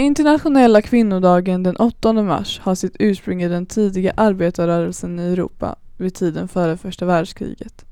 [0.00, 6.14] Internationella kvinnodagen den 8 mars har sitt ursprung i den tidiga arbetarrörelsen i Europa vid
[6.14, 7.84] tiden före första världskriget.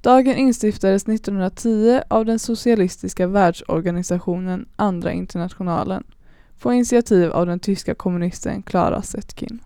[0.00, 6.04] Dagen instiftades 1910 av den socialistiska världsorganisationen Andra internationalen
[6.60, 9.60] på initiativ av den tyska kommunisten Clara Zetkin.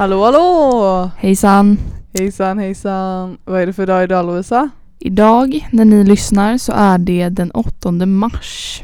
[0.00, 1.10] Hallå hallå!
[1.16, 1.78] Hejsan!
[2.18, 3.38] Hejsan hejsan!
[3.44, 4.70] Vad är det för dag idag Lovisa?
[4.98, 8.82] Idag när ni lyssnar så är det den 8 mars.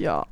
[0.00, 0.26] Ja,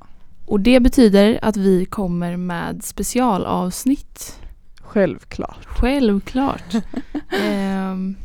[0.46, 4.38] Och det betyder att vi kommer med specialavsnitt.
[4.82, 5.64] självklart.
[5.66, 6.74] Självklart.
[7.44, 8.16] Ehm,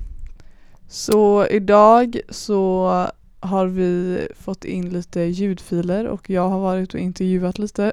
[0.87, 2.91] Så idag så
[3.39, 7.91] har vi fått in lite ljudfiler och jag har varit och intervjuat lite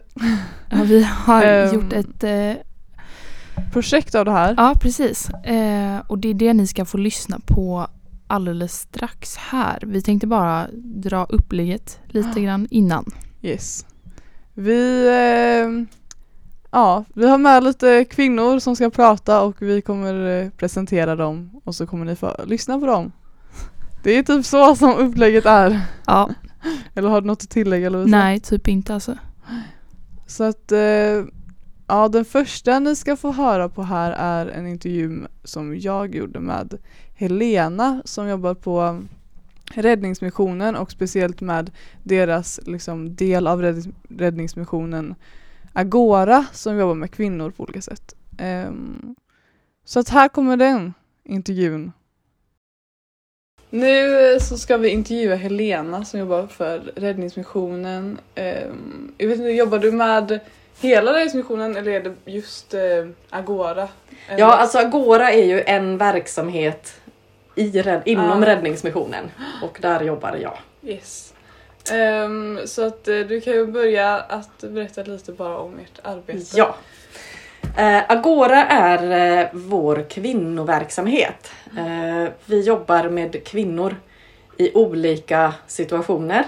[0.70, 1.74] ja, vi har Ehm.
[1.74, 2.24] gjort ett...
[2.24, 2.52] Eh,
[3.72, 4.54] projekt av det här.
[4.56, 5.30] ja, precis.
[5.30, 7.86] Eh, och det är det ni ska få lyssna på
[8.26, 9.82] alldeles strax här.
[9.86, 13.04] Vi tänkte bara dra upplägget lite grann innan.
[13.42, 13.86] Yes.
[14.54, 15.86] Vi, eh,
[16.70, 21.60] ja, vi har med lite kvinnor som ska prata och vi kommer eh, presentera dem
[21.64, 23.12] och så kommer ni få lyssna på dem.
[24.02, 25.80] Det är typ så som upplägget är.
[26.06, 26.30] Ja,
[26.94, 28.16] Eller har du något att tillägga Lovisa?
[28.16, 29.16] nej, typ inte alltså.
[30.26, 31.24] Så att eh,
[31.86, 36.40] ja, den första ni ska få höra på här är en intervju som jag gjorde
[36.40, 36.78] med
[37.14, 39.02] Helena som jobbar på
[39.74, 41.70] Räddningsmissionen och speciellt med
[42.02, 45.14] deras liksom, del av räddnings- Räddningsmissionen
[45.72, 48.14] Agora som jobbar med kvinnor på olika sätt.
[48.68, 49.16] Um,
[49.84, 50.94] så att här kommer den
[51.24, 51.92] intervjun.
[53.70, 58.18] Nu eh, så ska vi intervjua Helena som jobbar för Räddningsmissionen.
[58.36, 60.40] Um, jag vet inte, jobbar du med
[60.80, 62.80] hela Räddningsmissionen eller är det just eh,
[63.30, 63.88] Agora?
[64.28, 67.00] Eller- Ja, alltså Agora är ju en verksamhet
[67.54, 68.46] i, inom Ah.
[68.46, 69.30] Räddningsmissionen
[69.62, 70.58] och där jobbar jag.
[70.82, 71.34] Yes.
[71.92, 76.44] Ehm, så att eh, du kan ju börja att berätta lite bara om ert arbete.
[76.56, 76.74] Ja.
[77.76, 81.50] Eh, Agora är eh, vår kvinnoverksamhet.
[81.78, 83.96] Eh, vi jobbar med kvinnor
[84.56, 86.44] i olika situationer.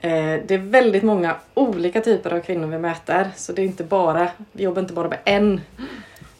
[0.00, 3.84] Eh, det är väldigt många olika typer av kvinnor vi möter så det är inte
[3.84, 5.60] bara, vi jobbar inte bara med en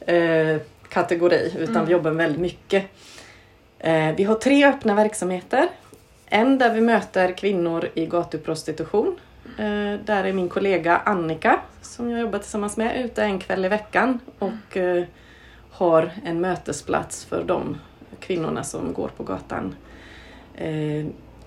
[0.01, 2.85] eh, kategori utan vi jobbar med väldigt mycket.
[3.79, 5.69] Eh, vi har tre öppna verksamheter.
[6.27, 9.17] En där vi möter kvinnor i gatuprostitution.
[10.05, 14.21] Där är min kollega Annika som jag jobbar tillsammans med ute en kväll i veckan
[14.39, 14.79] och
[15.71, 17.77] har en mötesplats för de
[18.21, 19.75] kvinnorna som går på gatan.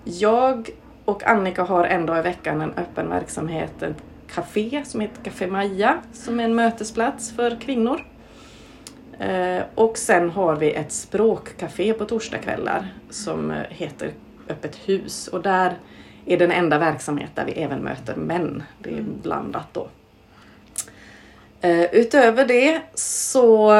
[0.04, 0.70] Jag
[1.04, 3.96] och Annika har en dag i veckan en öppen verksamhet, ett
[4.34, 8.06] café som heter Café Maja som är en mötesplats för kvinnor.
[9.18, 14.12] Eh, och sen har vi ett språkcafé på torsdagskvällar som eh, heter
[14.48, 15.74] Öppet hus och där
[16.26, 18.62] är den enda verksamhet där vi även möter män.
[18.78, 19.88] Det är blandat då.
[21.60, 23.72] Eh, utöver det så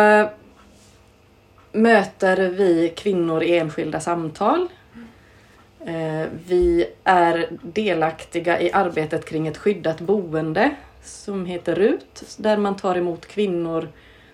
[1.72, 4.68] möter vi kvinnor i enskilda samtal.
[5.84, 10.70] Eh, vi är delaktiga i arbetet kring ett skyddat boende
[11.02, 13.88] som heter RUT där man tar emot kvinnor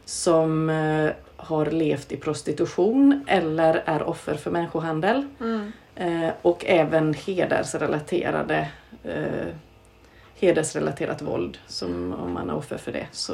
[0.05, 5.29] som eh, har levt i prostitution eller är offer för människohandel.
[5.41, 5.73] Mm.
[5.97, 8.69] Eh, och även hedersrelaterade
[10.35, 11.59] hedersrelaterat våld.
[11.67, 13.33] Som om man är offer för det så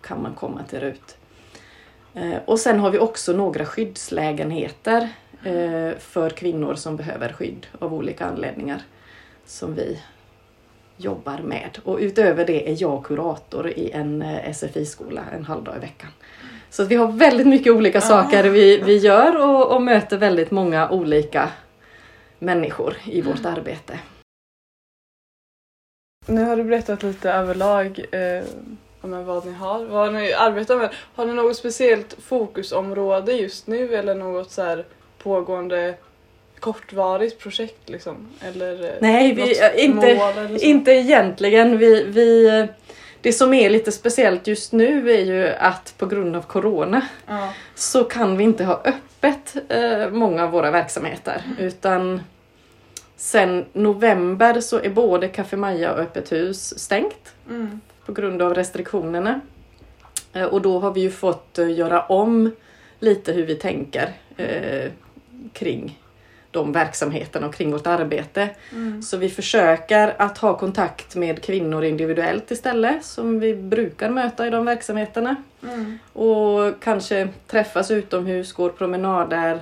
[0.00, 1.16] kan man komma till RUT.
[2.44, 5.08] Och sen har vi också några skyddslägenheter
[5.98, 8.82] för kvinnor som behöver skydd av olika anledningar.
[9.44, 9.98] Som vi
[10.96, 11.78] jobbar med.
[11.84, 16.10] Och utöver det är jag kurator i en eh, SFI-skola en halvdag i veckan.
[16.70, 20.90] Så vi har väldigt mycket olika saker vi, vi gör och, och möter väldigt många
[20.90, 21.50] olika
[22.38, 23.98] människor i vårt arbete.
[26.26, 28.44] Nu har du berättat lite överlag eh,
[29.00, 30.94] om vad ni har, vad ni arbetar med.
[31.14, 34.84] Har ni något speciellt fokusområde just nu eller något så här
[35.26, 35.94] pågående
[36.60, 38.28] kortvarigt projekt liksom?
[38.40, 41.78] Eller eh, Nej, vi, äh, inte, eller inte egentligen.
[41.78, 42.66] Vi, vi,
[43.20, 47.52] det som är lite speciellt just nu är ju att på grund av Corona Ja.
[47.74, 52.20] så kan vi inte ha öppet eh, många av våra verksamheter utan
[53.16, 57.80] Sen november så är både Café Maja och Öppet hus stängt Mm.
[58.06, 59.40] på grund av restriktionerna.
[60.32, 62.50] Eh, Och då har vi ju fått eh, göra om
[63.00, 64.90] lite hur vi tänker eh,
[65.52, 65.98] kring
[66.50, 68.48] de verksamheterna och kring vårt arbete.
[68.72, 69.02] Mm.
[69.02, 74.50] Så vi försöker att ha kontakt med kvinnor individuellt istället som vi brukar möta i
[74.50, 75.36] de verksamheterna.
[75.62, 75.98] Mm.
[76.12, 79.60] Och kanske träffas utomhus, går promenader,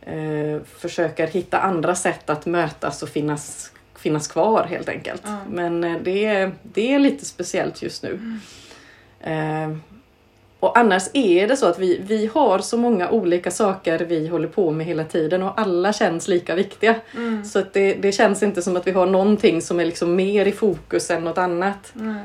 [0.00, 5.22] eh, försöker hitta andra sätt att mötas och finnas, finnas kvar helt enkelt.
[5.24, 5.38] Ja.
[5.50, 8.38] Men eh, det, är- det är lite speciellt just nu.
[9.20, 9.76] Eh,
[10.60, 14.48] och annars är det så att vi, vi har så många olika saker vi håller
[14.48, 16.94] på med hela tiden och alla känns lika viktiga.
[17.16, 17.44] Mm.
[17.44, 20.46] Så att det, det känns inte som att vi har någonting som är liksom mer
[20.46, 21.92] i fokus än något annat.
[21.92, 22.24] Nej.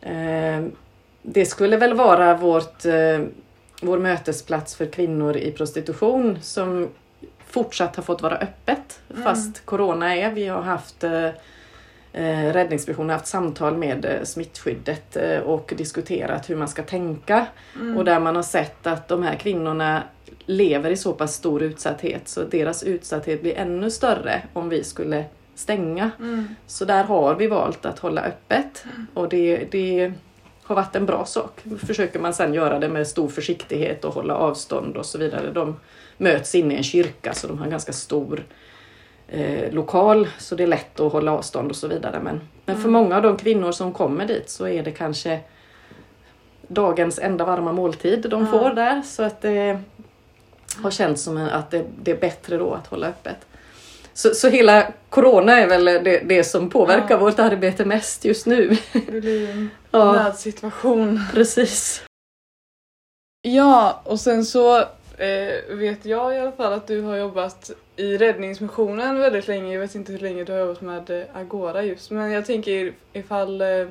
[0.00, 0.64] Eh,
[1.22, 3.20] det skulle väl vara vårt, eh,
[3.82, 6.88] vår mötesplats för kvinnor i prostitution som
[7.46, 9.22] fortsatt har fått vara öppet Mm.
[9.22, 10.30] fast Corona är.
[10.30, 11.28] Vi har haft eh,
[12.12, 17.46] eh, Räddningsmissionen har haft samtal med eh, smittskyddet eh, och diskuterat hur man ska tänka.
[17.76, 17.96] Mm.
[17.96, 20.02] Och där man har sett att de här kvinnorna
[20.46, 25.24] lever i så pass stor utsatthet så deras utsatthet blir ännu större om vi skulle
[25.54, 26.10] stänga.
[26.18, 26.48] Mm.
[26.66, 28.84] Så där har vi valt att hålla öppet
[29.14, 30.12] och det, det
[30.62, 31.60] har varit en bra sak.
[31.86, 35.50] Försöker man sedan göra det med stor försiktighet och hålla avstånd och så vidare.
[35.50, 35.76] De
[36.16, 38.44] möts inne i en kyrka så de har en ganska stor
[39.28, 42.20] eh, lokal så det är lätt att hålla avstånd och så vidare.
[42.22, 42.92] Men, men för Mm.
[42.92, 45.40] många av de kvinnor som kommer dit så är det kanske
[46.68, 48.50] dagens enda varma måltid de Ja.
[48.50, 49.80] får där så att det
[50.82, 53.36] har känts som att det, det är bättre då att hålla öppet.
[54.14, 57.18] Så, så hela Corona är väl det, det som påverkar Ja.
[57.18, 58.76] vårt arbete mest just nu.
[58.92, 61.20] Det blir en Ja, nödsituation.
[61.34, 62.02] precis.
[63.42, 64.84] Ja, och sen så
[65.18, 69.72] eh, vet jag i alla fall att du har jobbat i Räddningsmissionen väldigt länge.
[69.72, 72.92] Jag vet inte hur länge du har jobbat med eh, Agora just, men jag tänker
[73.12, 73.86] ifall eh,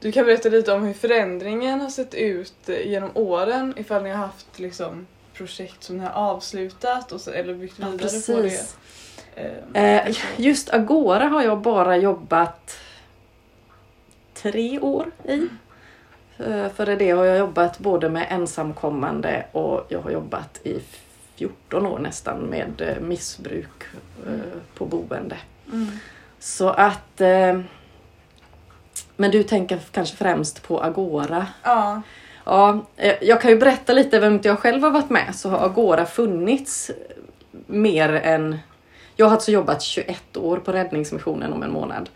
[0.00, 4.10] du kan berätta lite om hur förändringen har sett ut eh, genom åren, ifall ni
[4.10, 8.42] har haft liksom projekt som ni har avslutat och så, eller byggt Ja, vidare på
[8.42, 8.76] precis.
[9.34, 9.42] det.
[9.74, 12.78] Eh, Eh, just Agora har jag bara jobbat
[14.34, 15.48] tre år i.
[16.38, 20.80] Eh, Före det har jag jobbat både med ensamkommande och jag har jobbat i
[21.36, 23.84] 14 år nästan med eh, missbruk
[24.26, 25.36] eh, på boende.
[25.72, 25.88] mm.
[26.38, 27.20] Så att...
[29.16, 31.46] Men du tänker kanske främst på Agora.
[31.62, 32.02] Ja.
[32.44, 32.80] Ja,
[33.20, 36.90] jag kan ju berätta lite vem jag själv har varit med så har Agora funnits
[37.66, 38.58] mer än...
[39.16, 42.08] Jag har alltså jobbat 21 år på Räddningsmissionen om en månad.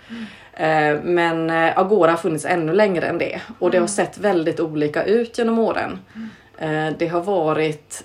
[0.53, 3.89] Eh, Men eh, Agora har funnits ännu längre än det och det har Mm.
[3.89, 5.99] sett väldigt olika ut genom åren.
[6.59, 8.05] Eh, Det har varit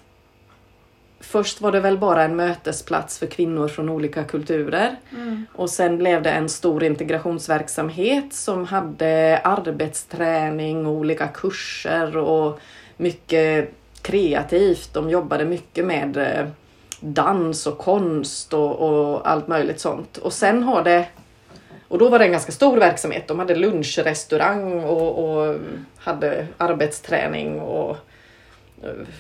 [1.20, 4.96] Först var det väl bara en mötesplats för kvinnor från olika kulturer.
[5.12, 5.46] Mm.
[5.56, 12.60] Och sen blev det en stor integrationsverksamhet som hade arbetsträning och olika kurser och
[12.98, 13.70] mycket
[14.02, 14.94] kreativt.
[14.94, 16.18] De jobbade mycket med
[17.04, 20.18] dans och konst och, och allt möjligt sånt.
[20.18, 21.06] Och sen har det
[21.88, 23.28] och då var det en ganska stor verksamhet.
[23.28, 25.56] De hade lunchrestaurang och, och
[25.98, 27.98] hade arbetsträning och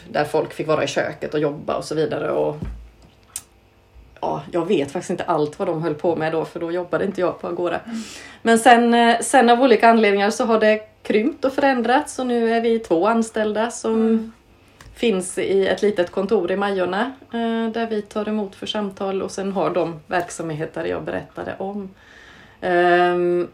[0.09, 2.31] där folk fick vara i köket och jobba och så vidare.
[2.31, 2.57] Och
[4.21, 7.05] ja, jag vet faktiskt inte allt vad de höll på med då för då jobbade
[7.05, 7.79] inte jag på Agora.
[8.41, 12.53] Men sen, eh, sen av olika anledningar så har det krympt och förändrats och nu
[12.53, 14.31] är vi två anställda som Mm
[14.95, 19.31] finns i ett litet kontor i Majorna eh, där vi tar emot för samtal och
[19.31, 21.89] sen har de verksamheter jag berättade om.
[22.61, 23.47] Ehm,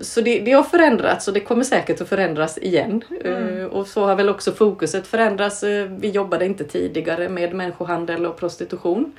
[0.00, 3.02] Så det, det har förändrats och det kommer säkert att förändras igen.
[3.24, 3.58] Mm.
[3.60, 5.62] Eh, Och så har väl också fokuset förändrats.
[5.62, 9.12] Eh, Vi jobbade inte tidigare med människohandel och prostitution.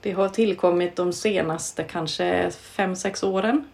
[0.00, 3.64] Det har tillkommit de senaste kanske fem sex åren.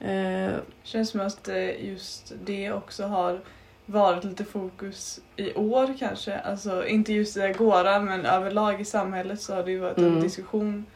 [0.00, 0.50] Eh,
[0.82, 1.48] Känns som att
[1.80, 3.40] just det också har
[3.90, 6.38] varit lite fokus i år kanske.
[6.38, 10.04] Alltså inte just i Agora men överlag i samhället så har det ju varit en
[10.08, 10.20] Mm.
[10.22, 10.86] diskussion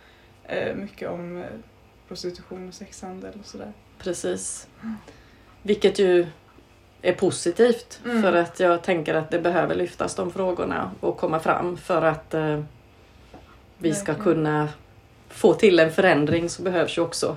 [0.45, 1.45] eh, mycket om eh,
[2.09, 3.73] prostitution och sexhandel och sådär.
[3.99, 4.69] Precis.
[5.63, 6.27] Vilket ju
[7.03, 8.23] är positivt Mm.
[8.23, 12.35] för att jag tänker att det behöver lyftas de frågorna och komma fram för att
[12.35, 12.61] eh,
[13.79, 14.69] vi ska kunna
[15.29, 17.37] få till en förändring så behövs ju också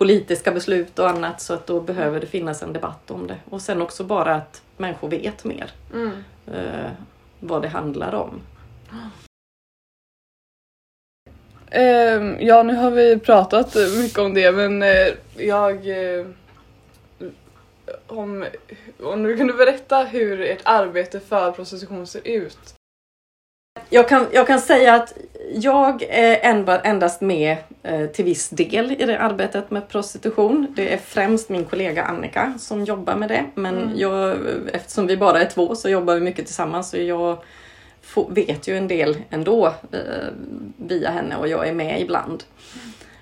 [0.00, 3.36] politiska beslut och annat så att då behöver det finnas en debatt om det.
[3.50, 5.70] Och sen också bara att människor vet mer
[6.46, 6.90] eh,
[7.40, 8.40] vad det handlar om.
[11.70, 15.88] Ehm, ja, nu har vi pratat mycket om det men eh, jag...
[15.88, 16.26] Eh,
[18.06, 18.46] om,
[19.02, 22.74] om du kunde berätta hur ert arbete för prostitution ser ut.
[23.90, 25.14] Jag, kan, jag kan säga att
[25.54, 26.38] jag är
[26.84, 30.66] endast med eh, till viss del i det arbetet med prostitution.
[30.76, 33.44] Det är främst min kollega Annika som jobbar med det.
[33.54, 33.98] Men Mm.
[33.98, 34.36] jag,
[34.72, 36.90] eftersom vi bara är två så jobbar vi mycket tillsammans.
[36.90, 37.38] Så jag
[38.02, 40.28] får, vet ju en del ändå eh,
[40.76, 42.44] via henne och jag är med ibland.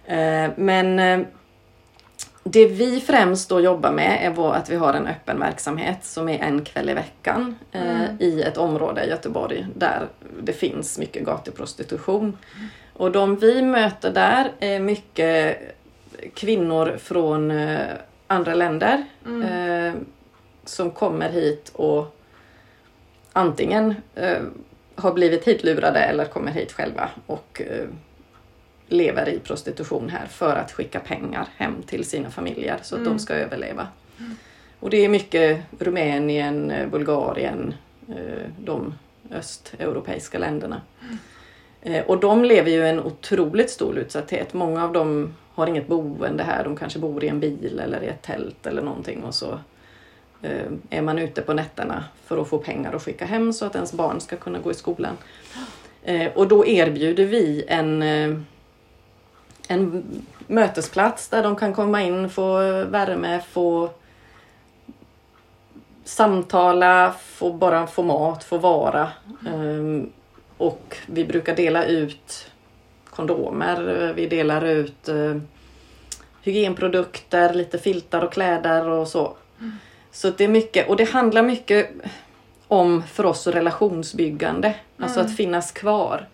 [0.07, 0.99] Eh, men
[2.51, 6.29] det vi främst då jobbar med är vår- att vi har en öppen verksamhet som
[6.29, 8.17] är en kväll i veckan eh, Mm.
[8.21, 10.07] i ett område i Göteborg där
[10.43, 12.37] det finns mycket gatuprostitution.
[12.93, 15.59] Och de vi möter där är mycket
[16.35, 17.79] kvinnor från eh,
[18.27, 19.43] andra länder Mm.
[19.43, 19.95] eh,
[20.65, 22.17] som kommer hit och
[23.33, 23.95] antingen
[24.95, 27.63] har blivit hitlurade eller kommer hit själva och
[28.89, 33.13] lever i prostitution här för att skicka pengar hem till sina familjer så att Mm.
[33.13, 33.89] de ska överleva.
[34.81, 37.75] Och det är mycket Rumänien, eh, Bulgarien,
[38.09, 38.95] eh, de
[39.31, 40.81] östeuropeiska länderna.
[41.83, 44.55] Eh, Och de lever ju i en otroligt stor utsatthet.
[44.55, 46.65] Många av dem har inget boende här.
[46.65, 49.59] De kanske bor i en bil eller i ett tält eller någonting och så
[50.91, 53.93] är man ute på nätterna för att få pengar att skicka hem så att ens
[53.93, 55.17] barn ska kunna gå i skolan.
[56.35, 58.03] Och då erbjuder vi en,
[59.69, 60.05] en
[60.47, 63.91] mötesplats där de kan komma in, få värme, få
[66.05, 69.09] samtala, få bara få mat, få vara.
[69.47, 70.11] Ehm,
[70.59, 72.51] Och vi brukar dela ut
[73.11, 75.37] kondomer, vi delar ut eh,
[76.43, 79.37] hygienprodukter, lite filtar och kläder och så.
[80.13, 81.91] Så det är mycket, och det handlar mycket
[82.69, 85.31] om för oss relationsbyggande, alltså Mm.
[85.31, 86.27] att finnas kvar.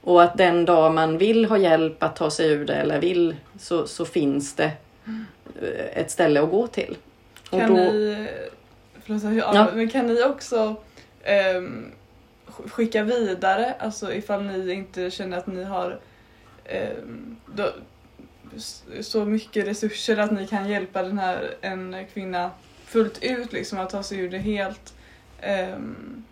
[0.00, 3.36] Och att den dag man vill ha hjälp att ta sig ur det eller vill
[3.58, 4.72] så, så finns det
[5.62, 6.96] eh, ett ställe att gå till.
[7.50, 8.26] Kan då, ni,
[9.04, 9.68] förlåt, jag- Ja.
[9.74, 10.76] men kan ni också
[11.26, 15.98] sk- skicka vidare, alltså ifall ni inte känner att ni har
[16.64, 17.70] ehm, då,
[19.00, 22.50] så mycket resurser att ni kan hjälpa den här en kvinna
[22.86, 24.94] fullt ut liksom att ta sig ur det helt.
[25.40, 26.24] ehm,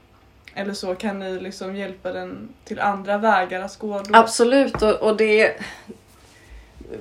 [0.59, 4.03] eller så kan ni liksom hjälpa den till andra vägar att gå.
[4.03, 4.19] Då?
[4.19, 5.57] Absolut och, och det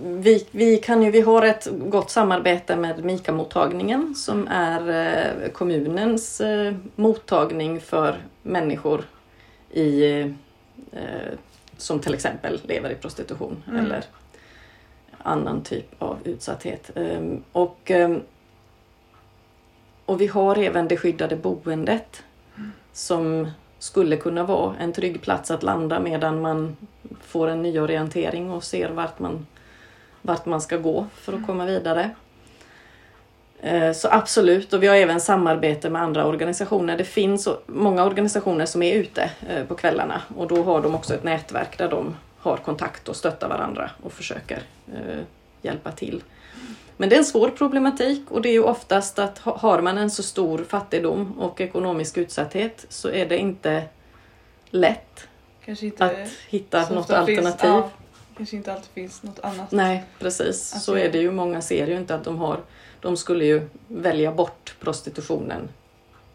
[0.01, 6.41] vi, vi, kan ju, vi har ett gott samarbete med Mika-mottagningen som är eh, kommunens
[6.41, 9.03] eh, mottagning för människor
[9.71, 10.19] i,
[10.91, 11.33] eh,
[11.77, 13.85] som till exempel lever i prostitution Mm.
[13.85, 14.03] eller
[15.17, 16.91] annan typ av utsatthet.
[16.95, 18.21] Ehm, och, ehm,
[20.05, 22.23] och vi har även det skyddade boendet
[22.97, 26.77] som skulle kunna vara en trygg plats att landa medan man
[27.21, 29.47] får en nyorientering och ser vart man,
[30.21, 32.09] vart man ska gå för att komma vidare.
[33.61, 36.97] Eh, Så absolut, och vi har även samarbete med andra organisationer.
[36.97, 41.13] Det finns många organisationer som är ute eh, på kvällarna och då har de också
[41.13, 44.61] ett nätverk där de har kontakt och stöttar varandra och försöker
[44.93, 45.19] eh,
[45.61, 46.23] hjälpa till.
[46.97, 49.97] Men det är en svår problematik och det är ju oftast att ha- har man
[49.97, 53.83] en så stor fattigdom och ekonomisk utsatthet så är det inte
[54.69, 55.27] lätt
[55.81, 57.69] inte att hitta något ofta finns- alternativ.
[57.69, 57.89] ja,
[58.37, 59.71] kanske inte alltid finns något annat.
[59.71, 60.75] Nej, precis.
[60.75, 61.31] Att så är det ju.
[61.31, 62.59] Många ser ju inte att de har...
[63.01, 65.69] De skulle ju välja bort prostitutionen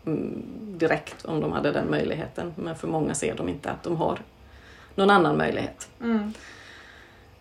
[0.06, 2.54] mm, direkt om de hade den möjligheten.
[2.56, 4.18] Men för många ser de inte att de har
[4.94, 5.88] någon annan möjlighet.
[6.00, 6.32] Mm.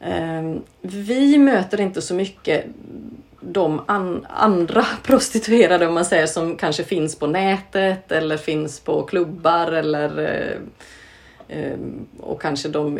[0.03, 2.65] Ehm, vi möter inte så mycket
[3.41, 9.03] de an- andra prostituerade om man säger som kanske finns på nätet eller finns på
[9.03, 10.57] klubbar eller eh,
[11.57, 12.99] ehm, och kanske de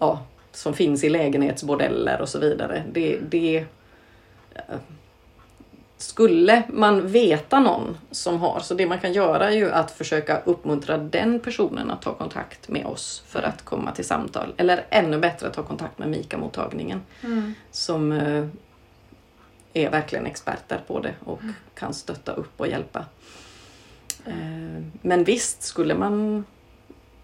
[0.00, 2.82] ja, som finns i lägenhetsbordeller och så vidare.
[2.92, 3.64] Det, det
[4.54, 4.76] eh,
[6.02, 10.40] skulle man veta någon som har, så det man kan göra är ju att försöka
[10.44, 14.54] uppmuntra den personen att ta kontakt med oss för att komma till samtal.
[14.56, 17.54] Eller ännu bättre ta kontakt med Mika-mottagningen Mm.
[17.70, 18.46] som eh,
[19.72, 21.40] är verkligen experter på det och
[21.74, 23.04] kan stötta upp och hjälpa.
[24.26, 26.44] Eh, Men visst, skulle man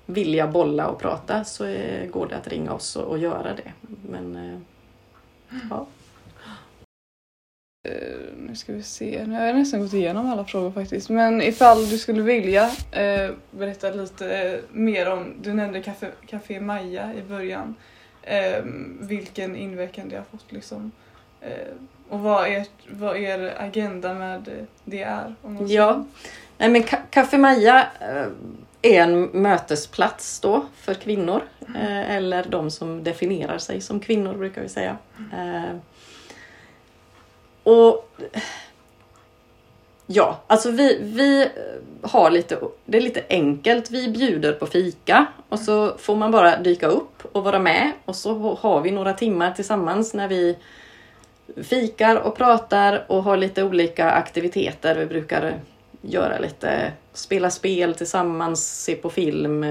[0.06, 3.72] vilja bolla och prata så eh, går det att ringa oss och, göra det.
[4.08, 4.58] Men eh,
[5.70, 5.86] ja.
[7.88, 8.18] Eh,
[8.48, 11.10] nu ska vi se, nu har jag nästan gått igenom alla frågor faktiskt.
[11.10, 16.60] Men ifall du skulle vilja eh, berätta lite eh, mer om, du nämnde Café, Café
[16.60, 17.74] Maja i början.
[18.22, 18.62] Eh,
[19.00, 20.92] vilken inverkan det har fått liksom.
[21.40, 21.50] Eh,
[22.08, 25.34] och vad är, vad er agenda med det är?
[25.68, 26.04] Ja,
[26.58, 28.26] Nej, men Café Maja eh,
[28.82, 31.42] är en mötesplats då för kvinnor.
[31.74, 34.96] eh, Eller de som definierar sig som kvinnor brukar vi säga.
[35.32, 35.76] Eh,
[37.68, 38.08] Och
[40.10, 41.48] Ja, alltså vi, vi
[42.02, 43.90] har lite, det är lite enkelt.
[43.90, 48.16] Vi bjuder på fika och så får man bara dyka upp och vara med och
[48.16, 50.56] så har vi några timmar tillsammans när vi
[51.62, 54.96] fikar och pratar och har lite olika aktiviteter.
[54.96, 55.60] Vi brukar
[56.00, 59.64] göra lite, spela spel tillsammans, se på film,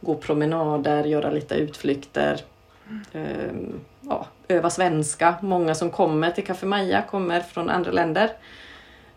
[0.00, 2.40] gå promenader, göra lite utflykter.
[3.12, 5.34] Ehm, ja, öva svenska.
[5.40, 8.32] Många som kommer till Café Maja kommer från andra länder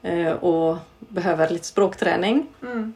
[0.01, 2.47] eh, och behöver lite språkträning.
[2.61, 2.93] Mm.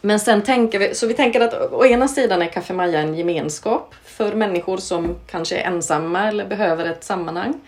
[0.00, 3.14] Men sen tänker vi, så vi tänker att å ena sidan är Café Maja en
[3.14, 7.60] gemenskap för människor som kanske är ensamma eller behöver ett sammanhang.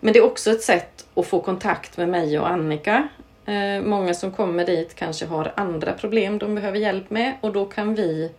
[0.00, 3.08] Men det är också ett sätt att få kontakt med mig och Annika.
[3.46, 7.64] Eh, många som kommer dit kanske har andra problem de behöver hjälp med och då
[7.64, 8.30] kan vi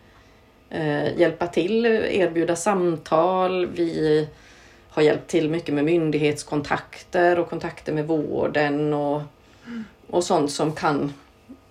[0.69, 3.65] eh, hjälpa till, erbjuda samtal.
[3.65, 4.27] Vi
[4.89, 9.21] har hjälpt till mycket med myndighetskontakter och kontakter med vården och,
[10.07, 11.13] och sånt som, kan,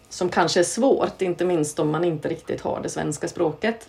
[0.08, 3.88] som kanske är svårt, inte minst om man inte riktigt har det svenska språket.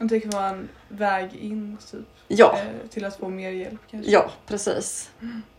[0.00, 3.80] Och det kan vara en väg in typ, Ja, eh, till att få mer hjälp
[3.90, 4.10] kanske.
[4.10, 5.10] ja precis.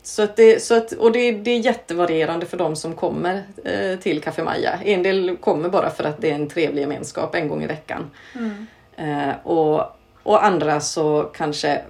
[0.03, 3.99] Så att det, så att, och det, det är jättevarierande för de som kommer eh,
[3.99, 4.79] till Café Maja.
[4.83, 8.09] En del kommer bara för att det är en trevlig gemenskap en gång i veckan.
[8.35, 8.65] Mm.
[8.95, 9.83] Eh, och,
[10.23, 11.81] och andra så kanske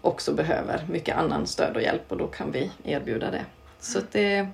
[0.00, 3.44] också behöver mycket annan stöd och hjälp och då kan vi erbjuda det.
[3.80, 4.48] Så att det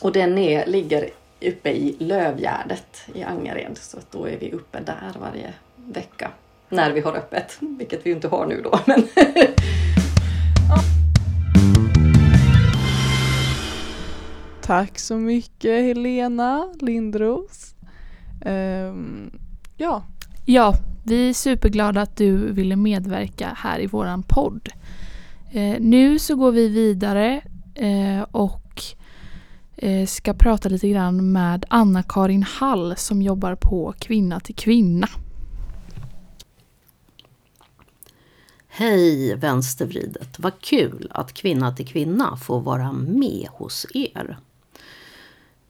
[0.00, 4.80] och den är, ligger uppe i Lövgärdet i Angered så att då är vi uppe
[4.80, 6.30] där varje vecka.
[6.74, 8.78] När vi har öppet, vilket vi inte har nu då.
[8.86, 9.02] Men
[14.62, 17.74] Tack så mycket Helena Lindros.
[18.44, 19.30] Ehm,
[19.76, 20.02] ja,
[20.46, 24.68] Ja, vi är superglada att du ville medverka här i våran podd.
[25.52, 27.40] Eh, nu så går vi vidare
[27.74, 28.82] eh, och
[29.76, 35.08] eh, ska prata lite grann med Anna-Karin Hall som jobbar på Kvinna till Kvinna.
[38.76, 40.38] Hej vänstervridet!
[40.38, 44.38] Vad kul att Kvinna till Kvinna får vara med hos er.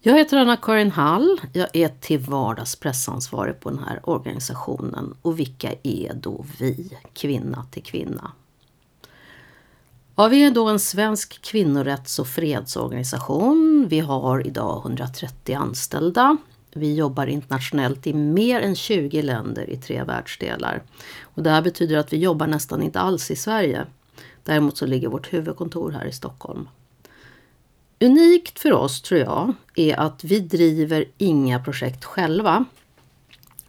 [0.01, 1.41] Jag heter Anna-Karin Hall.
[1.53, 5.17] Jag är till vardags pressansvarig på den här organisationen.
[5.23, 8.33] Och vilka är då vi, Kvinna till Kvinna?
[10.17, 13.87] Ja, vi är då en svensk kvinnorätts och fredsorganisation.
[13.91, 16.37] Vi har idag 130 anställda.
[16.77, 20.83] Vi jobbar internationellt i mer än 20 länder i tre världsdelar.
[21.23, 23.87] Och det här betyder att vi jobbar nästan inte alls i Sverige.
[24.43, 26.69] Däremot så ligger vårt huvudkontor här i Stockholm.
[28.01, 32.65] Unikt för oss tror jag är att vi driver inga projekt själva.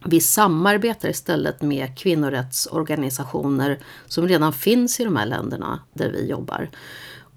[0.04, 6.70] Vi samarbetar istället med kvinnorättsorganisationer som redan finns i de här länderna där vi jobbar.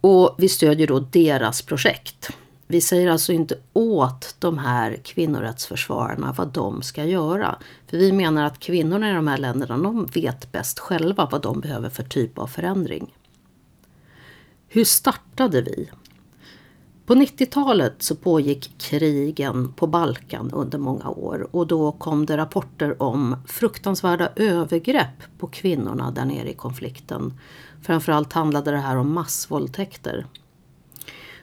[0.01, 2.29] Och vi stödjer då deras projekt.
[2.71, 7.55] Vi säger alltså inte åt de här kvinnorättsförsvararna vad de ska göra.
[7.87, 11.59] För vi menar att kvinnorna i de här länderna de vet bäst själva vad de
[11.59, 13.13] behöver för typ av förändring.
[14.67, 15.89] Hur startade vi?
[17.05, 23.01] På 90-talet så pågick krigen på Balkan under många år och då kom det rapporter
[23.01, 27.33] om fruktansvärda övergrepp på kvinnorna där nere i konflikten.
[27.81, 30.25] Framförallt handlade det här om massvåldtäkter.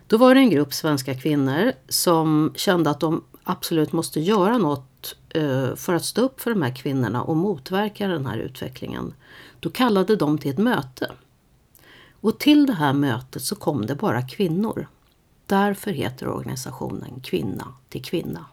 [0.08, 5.16] Då var det en grupp svenska kvinnor som kände att de absolut måste göra något
[5.28, 9.14] eh, för att stå upp för de här kvinnorna och motverka den här utvecklingen.
[9.60, 11.12] Då kallade de till ett möte.
[12.20, 14.88] Och till det här mötet så kom det bara kvinnor.
[15.46, 18.46] Därför heter organisationen Kvinna till kvinna.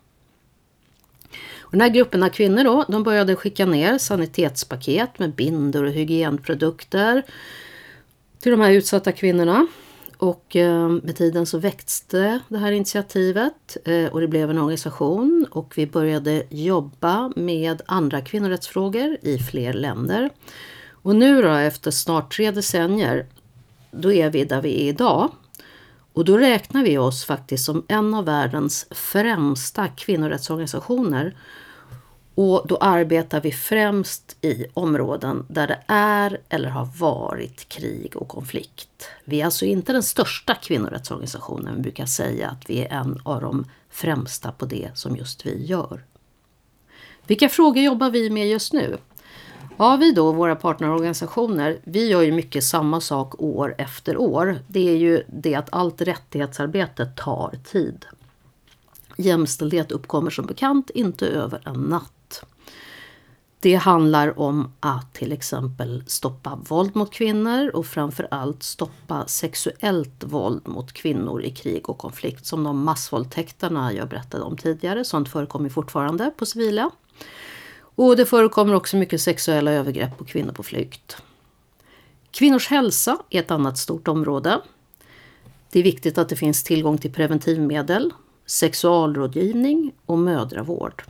[1.59, 5.91] Och den här gruppen av kvinnor då, de började skicka ner sanitetspaket med bindor och
[5.91, 7.23] hygienprodukter
[8.39, 9.67] till de här utsatta kvinnorna.
[10.17, 15.45] Och ehm, med tiden så växte det här initiativet eh, och det blev en organisation
[15.51, 20.29] och vi började jobba med andra kvinnorättsfrågor i fler länder.
[20.91, 23.25] Och nu då efter snart tre decennier,
[23.91, 25.31] då är vi där vi är idag.
[26.13, 31.35] Och då räknar vi oss faktiskt som en av världens främsta kvinnorättsorganisationer.
[32.35, 38.27] Och då arbetar vi främst i områden där det är eller har varit krig och
[38.27, 39.09] konflikt.
[39.25, 43.41] Vi är alltså inte den största kvinnorättsorganisationen, vi brukar säga att vi är en av
[43.41, 46.03] de främsta på det som just vi gör.
[47.27, 48.97] Vilka frågor jobbar vi med just nu?
[49.77, 54.59] Ja, vi då, våra partnerorganisationer, vi gör ju mycket samma sak år efter år.
[54.67, 58.05] Det är ju det att allt rättighetsarbete tar tid.
[59.17, 62.22] Jämställdhet uppkommer som bekant inte över en natt.
[63.63, 70.67] Det handlar om att till exempel stoppa våld mot kvinnor och framförallt stoppa sexuellt våld
[70.67, 75.05] mot kvinnor i krig och konflikt som de massvåldtäkterna jag berättade om tidigare.
[75.05, 76.89] Sånt förekommer fortfarande på civila.
[77.95, 81.17] Och det förekommer också mycket sexuella övergrepp på kvinnor på flykt.
[82.31, 84.61] Kvinnors hälsa är ett annat stort område.
[85.71, 88.13] Det är viktigt att det finns tillgång till preventivmedel,
[88.45, 91.03] sexualrådgivning och mödravård.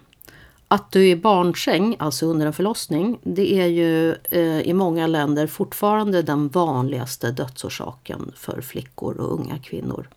[0.73, 5.47] Att du i barnsäng, alltså under en förlossning, det är ju eh, i många länder
[5.47, 10.09] fortfarande den vanligaste dödsorsaken för flickor och unga kvinnor.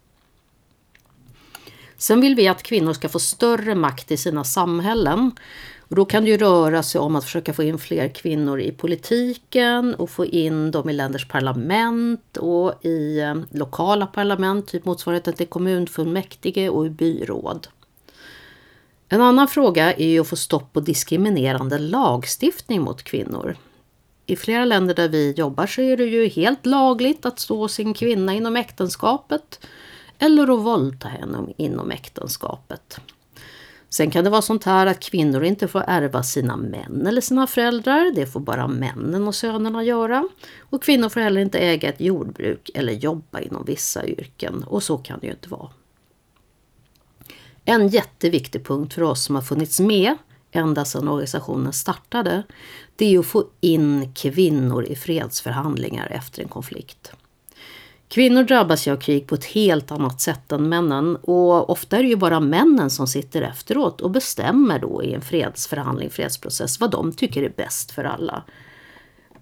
[1.97, 5.31] Sen vill vi att kvinnor ska få större makt i sina samhällen.
[5.89, 8.73] Och då kan det ju röra sig om att försöka få in fler kvinnor i
[8.73, 15.35] politiken och få in dem i länders parlament och i eh, lokala parlament, typ motsvarigheten
[15.35, 17.69] till kommunfullmäktige och i byråd.
[19.09, 23.57] En annan fråga är ju att få stopp på diskriminerande lagstiftning mot kvinnor.
[24.27, 27.95] I flera länder där vi jobbar så är det ju helt lagligt att stå sin
[27.95, 29.67] kvinna inom äktenskapet
[30.19, 33.01] eller att våldta henne inom äktenskapet.
[33.89, 37.47] Sen kan det vara sånt här att kvinnor inte får ärva sina män eller sina
[37.47, 38.13] föräldrar.
[38.15, 40.29] Det får bara männen och sönerna göra.
[40.61, 44.65] Och kvinnor får heller inte äga ett jordbruk eller jobba inom vissa yrken.
[44.67, 45.71] Och så kan det ju inte vara.
[47.69, 50.17] En jätteviktig punkt för oss som har funnits med
[50.53, 52.43] ända sedan organisationen startade,
[52.97, 57.13] det är att få in kvinnor i fredsförhandlingar efter en konflikt.
[58.09, 62.03] Kvinnor drabbas ju av krig på ett helt annat sätt än männen och ofta är
[62.03, 66.91] det ju bara männen som sitter efteråt och bestämmer då i en fredsförhandling, fredsprocess, vad
[66.91, 68.43] de tycker är bäst för alla.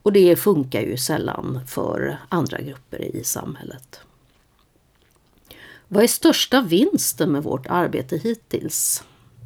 [0.03, 4.01] Och det funkar ju sällan för andra grupper i samhället.
[5.89, 9.05] Vad är största vinsten med vårt arbete hittills?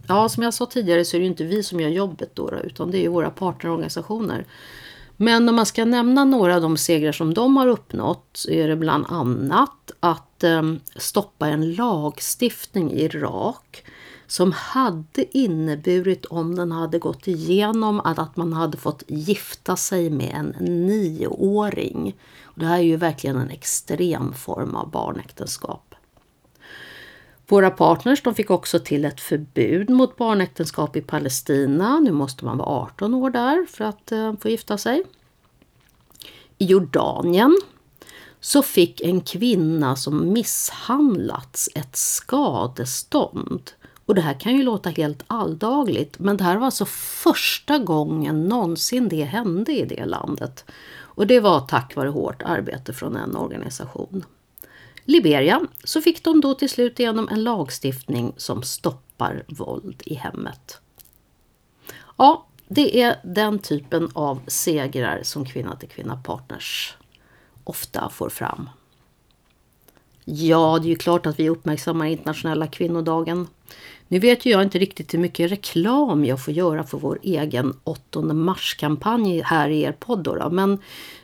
[0.08, 2.90] Ja, som jag sa tidigare så är det inte vi som gör jobbet då, utan
[2.90, 4.46] det är våra partnerorganisationer.
[5.16, 8.68] Men om man ska nämna några av de segrar som de har uppnått så är
[8.68, 10.62] det bland annat att eh,
[10.96, 13.84] stoppa en lagstiftning i Irak
[14.26, 20.10] som hade inneburit om den hade gått igenom att, att man hade fått gifta sig
[20.10, 22.16] med en nioåring.
[22.42, 25.87] Och det här är ju verkligen en extrem form av barnäktenskap.
[27.48, 32.00] Våra partners de fick också till ett förbud mot barnäktenskap i Palestina.
[32.00, 35.02] Nu måste man vara 18 år där för att eh, få gifta sig.
[36.58, 37.58] I Jordanien
[38.40, 43.70] så fick en kvinna som misshandlats ett skadestånd.
[44.06, 46.84] Och det här kan ju låta helt alldagligt men det här var alltså
[47.22, 50.64] första gången någonsin det hände i det landet.
[50.98, 54.24] Och det var tack vare hårt arbete från en organisation.
[55.10, 60.80] Liberia så fick de då till slut igenom en lagstiftning som stoppar våld i hemmet.
[62.16, 66.96] Ja, det är den typen av segrar som kvinna till kvinna partners
[67.64, 68.70] ofta får fram.
[70.24, 73.46] Ja, det är ju klart att vi uppmärksammar internationella kvinnodagen.
[74.08, 77.74] Nu vet ju jag inte riktigt hur mycket reklam jag får göra för vår egen
[77.84, 80.24] 8 mars-kampanj här i er podd.
[80.24, 80.78] Då, men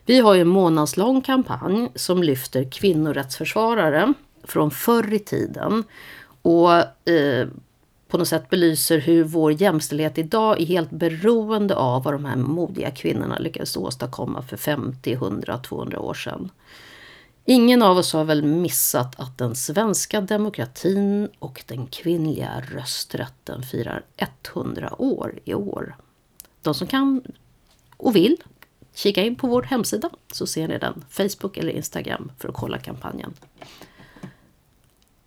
[0.07, 5.85] vi har ju en månadslång kampanj som lyfter kvinnorättsförsvarare från förr i tiden.
[6.42, 6.73] Och
[7.11, 7.49] eh,
[8.09, 12.37] på något sätt belyser hur vår jämställdhet idag är helt beroende av vad de här
[12.37, 16.51] modiga kvinnorna lyckades åstadkomma för 50, 100, 200 år sedan.
[17.46, 24.04] Ingen av oss har väl missat att den svenska demokratin och den kvinnliga rösträtten firar
[24.54, 25.96] 100 år i år.
[26.62, 27.22] De som kan
[27.96, 28.37] och vill
[28.94, 32.78] kika in på vår hemsida så ser ni den, Facebook eller Instagram för att kolla
[32.78, 33.35] kampanjen.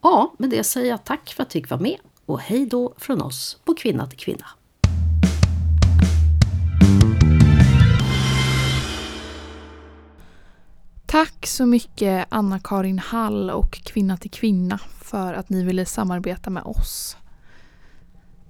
[0.01, 2.93] Ja, med det säger jag tack för att du fick vara med och hej då
[2.97, 4.45] från oss på Kvinna till Kvinna.
[11.07, 16.63] Tack så mycket Anna-Karin Hall och Kvinna till Kvinna för att ni ville samarbeta med
[16.63, 17.17] oss.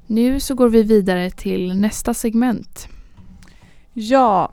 [0.08, 2.88] Nu så går vi vidare till nästa segment.
[3.94, 4.52] Ja,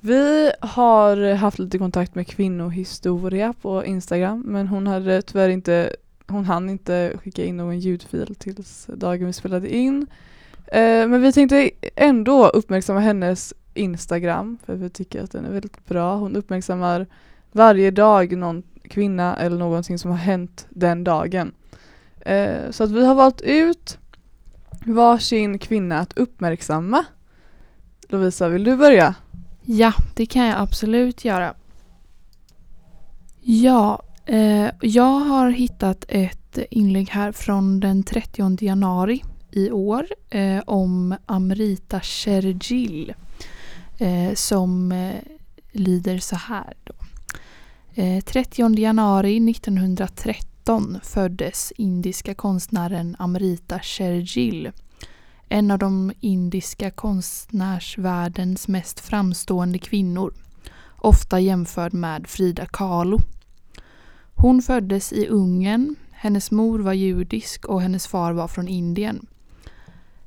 [0.00, 6.44] vi har haft lite kontakt med Kvinnohistoria på Instagram men hon hade tyvärr inte hon
[6.44, 10.06] hann inte skicka in någon ljudfil tills dagen vi spelade in.
[10.66, 15.86] Eh, men vi tänkte ändå uppmärksamma hennes Instagram för vi tycker att den är väldigt
[15.86, 16.16] bra.
[16.16, 17.06] Hon uppmärksammar
[17.52, 21.52] varje dag någon kvinna eller någonting som har hänt den dagen.
[22.20, 23.98] Eh, så att vi har valt ut
[24.86, 27.04] varsin kvinna att uppmärksamma.
[28.08, 29.14] Lovisa, vill du börja?
[29.64, 31.54] Ja, det kan jag absolut göra.
[33.40, 40.62] Ja, eh, jag har hittat ett inlägg här från den 30 januari i år eh,
[40.66, 43.14] om Amrita Shergill.
[43.98, 45.14] eh, som eh,
[45.72, 46.74] lyder så här.
[46.84, 46.92] Då.
[48.00, 54.72] Eh, 30 januari 1913 föddes indiska konstnären Amrita Shergill
[55.48, 60.34] en av de indiska konstnärsvärldens mest framstående kvinnor,
[60.98, 63.18] ofta jämförd med Frida Kahlo.
[64.34, 69.26] Hon föddes i Ungern, hennes mor var judisk och hennes far var från Indien.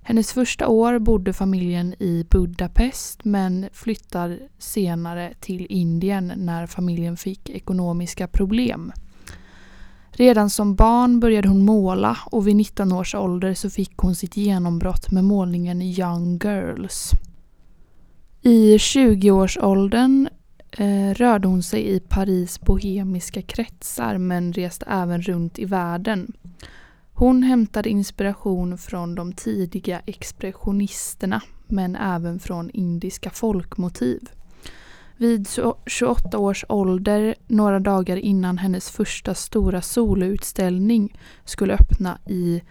[0.06, 7.50] Hennes första år bodde familjen i Budapest men flyttar senare till Indien när familjen fick
[7.50, 8.92] ekonomiska problem.
[10.12, 14.38] Redan som barn började hon måla och vid 19 års ålder så fick hon sitt
[14.38, 17.12] genombrott med målningen Young Girls.
[18.42, 20.30] I 20-årsåldern
[20.72, 26.34] eh, rörde hon sig i Paris bohemiska kretsar men reste även runt i världen.
[27.16, 34.30] Hon hämtade inspiration från de tidiga expressionisterna men även från indiska folkmotiv.
[35.18, 35.48] Vid
[35.86, 42.62] 28 års ålder, några dagar innan hennes första stora soloutställning skulle öppna i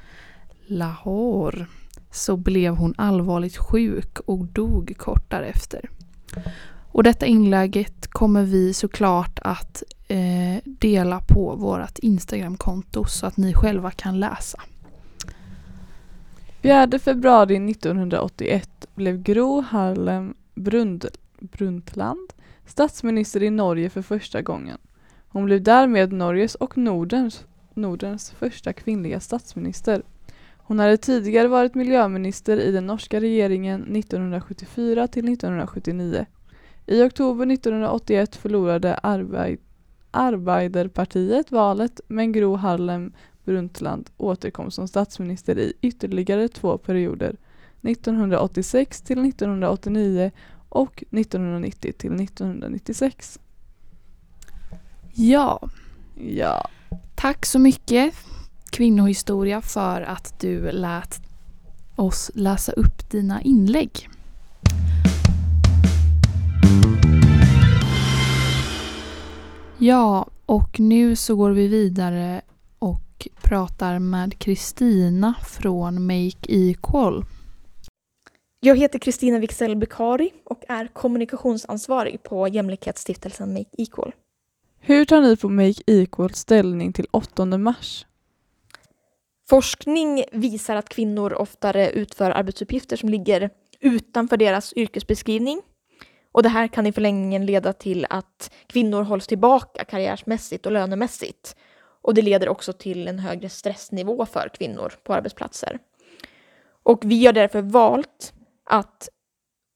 [0.66, 1.66] Lahore,
[2.10, 5.90] så blev hon allvarligt sjuk och dog kort därefter.
[6.92, 13.54] Och detta inlägget kommer vi såklart att eh, dela på vårt Instagramkonto så att ni
[13.54, 14.60] själva kan läsa.
[16.62, 21.06] 4 februari 1981 blev Gro Harlem Brund
[21.40, 22.32] Brundtland
[22.66, 24.78] statsminister i Norge för första gången.
[25.28, 27.44] Hon blev därmed Norges och Nordens,
[27.74, 30.02] Nordens första kvinnliga statsminister.
[30.56, 36.26] Hon hade tidigare varit miljöminister i den norska regeringen 1974 till 1979.
[36.86, 39.58] I oktober 1981 förlorade Arbeid
[40.12, 43.12] Arbeiderpartiet valet men Gro Harlem
[43.44, 47.36] Brundtland återkom som statsminister i ytterligare två perioder
[47.82, 50.30] 1986 till 1989
[50.68, 53.38] och 1990 till 1996.
[55.14, 55.68] Ja.
[56.14, 56.68] Ja.
[57.14, 58.14] Tack så mycket
[58.70, 61.20] Kvinnohistoria för att du lät
[61.96, 64.08] oss läsa upp dina inlägg.
[69.84, 72.42] Ja, och nu så går vi vidare
[72.78, 77.24] och pratar med Kristina från Make Equal.
[78.60, 84.12] Jag heter Kristina Wixell Bekari och är kommunikationsansvarig på Jämlikhetsstiftelsen Make Equal.
[84.80, 88.06] Hur tar ni på Make Equal ställning till 8 mars?
[89.48, 95.62] Forskning visar att kvinnor oftare utför arbetsuppgifter som ligger utanför deras yrkesbeskrivning.
[96.32, 101.56] Och det här kan i förlängningen leda till att kvinnor hålls tillbaka karriärmässigt och lönemässigt.
[102.02, 105.78] Och det leder också till en högre stressnivå för kvinnor på arbetsplatser.
[106.82, 108.32] Och vi har därför valt
[108.64, 109.08] att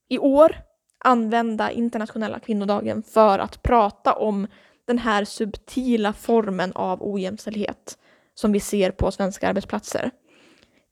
[0.09, 0.57] i år
[1.05, 4.47] använda internationella kvinnodagen för att prata om
[4.87, 7.99] den här subtila formen av ojämställdhet
[8.35, 10.11] som vi ser på svenska arbetsplatser.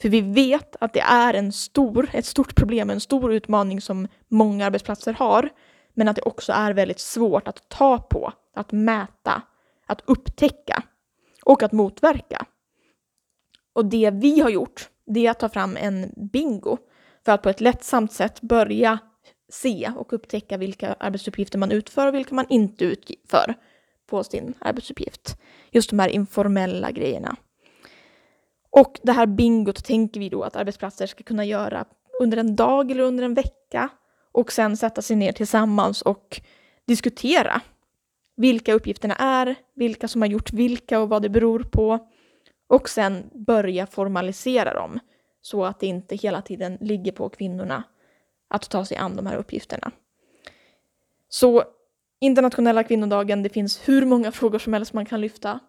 [0.05, 4.09] För vi vet att det är en stor, ett stort problem, en stor utmaning som
[4.29, 5.51] många arbetsplatser har,
[5.95, 9.43] men att det också är väldigt svårt att ta på, att mäta,
[9.87, 10.83] att upptäcka
[11.45, 12.47] och att motverka.
[13.73, 16.79] Och det vi har gjort, det är att ta fram en bingo
[17.25, 18.99] för att på ett lättsamt sätt börja
[19.53, 23.55] se och upptäcka vilka arbetsuppgifter man utför och vilka man inte utför
[24.07, 25.37] på sin arbetsuppgift.
[25.71, 27.37] Just de här informella grejerna.
[28.77, 31.85] Och det här bingot tänker vi då att arbetsplatser ska kunna göra
[32.21, 33.89] under en dag eller under en vecka
[34.33, 36.41] och sen sätta sig ner tillsammans och
[36.87, 37.61] diskutera
[38.37, 42.09] vilka uppgifterna är, vilka som har gjort vilka och vad det beror på
[42.67, 44.99] och sen börja formalisera dem
[45.41, 47.83] så att det inte hela tiden ligger på kvinnorna
[48.49, 49.91] att ta sig an de här uppgifterna.
[51.29, 51.65] Så
[52.21, 55.61] internationella kvinnodagen, det finns hur många frågor som helst man kan lyfta.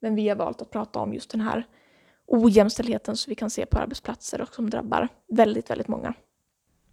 [0.00, 1.66] Men vi har valt att prata om just den här
[2.26, 6.14] ojämställdheten som vi kan se på arbetsplatser och som drabbar väldigt, väldigt många.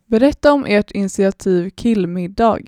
[0.05, 2.59] Berätta om ert initiativ Killmiddag.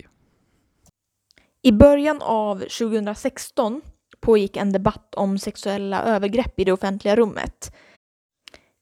[1.61, 3.81] I början av 2016
[4.19, 7.71] pågick en debatt om sexuella övergrepp i det offentliga rummet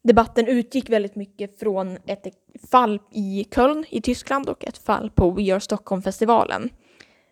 [0.04, 2.28] debatten utgick väldigt mycket från ett
[2.72, 6.70] fall i Köln i Tyskland och ett fall på We Are Stockholm-festivalen.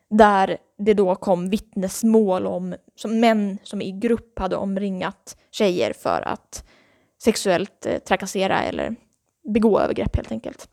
[0.10, 6.22] Där det då kom vittnesmål om som män som i grupp hade omringat tjejer för
[6.22, 6.66] att
[7.24, 8.96] sexuellt eh, trakassera eller
[9.54, 10.70] begå övergrepp helt enkelt.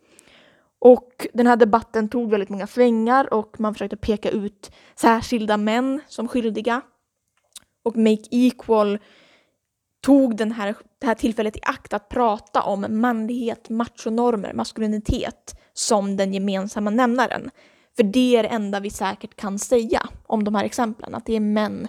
[0.80, 6.00] Och den här debatten tog väldigt många svängar och man försökte peka ut särskilda män
[6.08, 6.80] som skyldiga.
[7.84, 8.98] Och Make Equal
[10.00, 16.16] tog den här, det här tillfället i akt att prata om manlighet, machonormer, maskulinitet som
[16.16, 17.50] den gemensamma nämnaren.
[17.98, 21.36] För det är det enda vi säkert kan säga om de här exemplen, att det
[21.36, 21.88] är män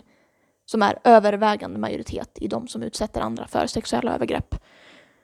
[0.66, 4.56] som är övervägande majoritet i de som utsätter andra för sexuella övergrepp.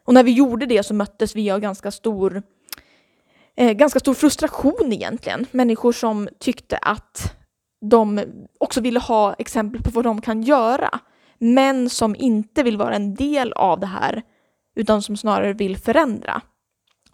[0.04, 2.44] Och när vi gjorde det så möttes vi av ganska stor,
[3.56, 5.46] eh, ganska stor frustration egentligen.
[5.52, 7.34] Människor som tyckte att
[7.82, 8.22] de
[8.58, 11.00] också ville ha exempel på vad de kan göra,
[11.38, 14.22] Män som inte vill vara en del av det här,
[14.76, 16.42] utan som snarare vill förändra.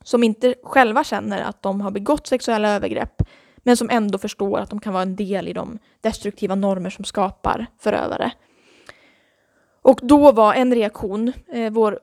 [0.04, 3.22] Som inte själva känner att de har begått sexuella övergrepp,
[3.64, 7.06] men som ändå förstår att de kan vara en del i de destruktiva normer som
[7.06, 8.32] skapar förövare.
[9.82, 12.00] Och då var en reaktion eh, vår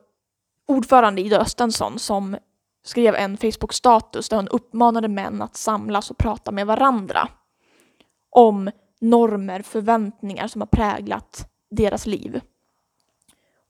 [0.67, 2.37] ordförande Ida Östensson som
[2.83, 7.27] skrev en Facebook-status där hon uppmanade män att samlas och prata med varandra
[8.29, 12.41] om normer, förväntningar som har präglat deras liv.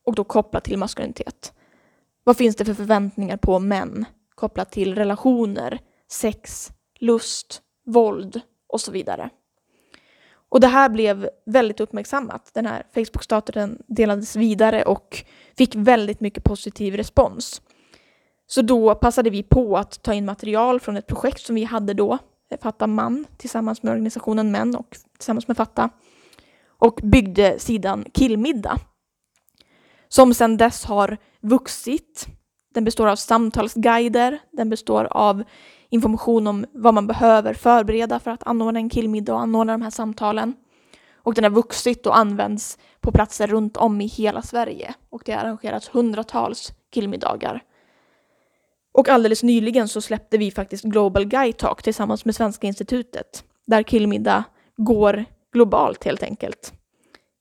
[0.05, 1.53] Och då kopplat till maskulinitet.
[2.23, 5.79] Vad finns det för förväntningar på män kopplat till relationer,
[6.11, 9.29] sex, lust, våld och så vidare.
[10.49, 12.51] Och det här blev väldigt uppmärksammat.
[12.53, 15.23] Den här Facebook-statusen delades vidare och
[15.57, 17.61] fick väldigt mycket positiv respons.
[18.47, 21.93] Så då passade vi på att ta in material från ett projekt som vi hade
[21.93, 22.17] då,
[22.61, 25.89] Fatta man, tillsammans med organisationen Män och tillsammans med Fatta.
[26.67, 28.77] Och byggde sidan Killmiddag.
[30.07, 32.27] Som sedan dess har vuxit.
[32.73, 35.43] Den består av samtalsguider, den består av
[35.89, 39.89] information om vad man behöver förbereda för att anordna en killmiddag och anordna de här
[39.89, 40.55] samtalen.
[41.15, 44.93] Och den har vuxit och används på platser runt om i hela Sverige.
[45.09, 47.63] Och det har arrangerats hundratals killmiddagar.
[48.91, 53.43] Och alldeles nyligen så släppte vi faktiskt Global Guy Talk tillsammans med Svenska institutet.
[53.67, 54.43] Där killmiddag
[54.77, 56.73] går globalt helt enkelt.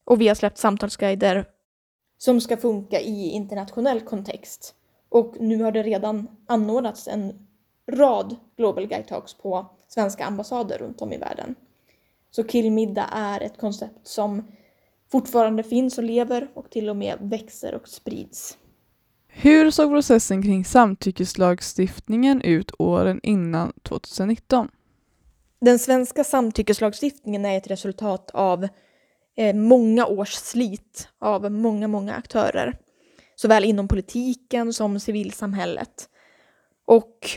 [0.05, 1.45] Och vi har släppt samtalsguider
[2.19, 4.75] som ska funka i internationell kontext.
[5.09, 7.48] Och nu har det redan anordnats en
[7.89, 11.55] rad Global Guide Talks på svenska ambassader runt om i världen.
[12.31, 14.45] Så killmiddag är ett koncept som
[15.13, 18.59] fortfarande finns och lever och till och med växer och sprids.
[19.29, 24.69] Hur såg processen kring samtyckeslagstiftningen ut åren innan 2019?
[25.61, 28.69] Den svenska samtyckeslagstiftningen är ett resultat av
[29.37, 32.79] eh, många års slit av många, många aktörer.
[33.35, 36.09] Såväl inom politiken som civilsamhället.
[36.85, 37.31] Och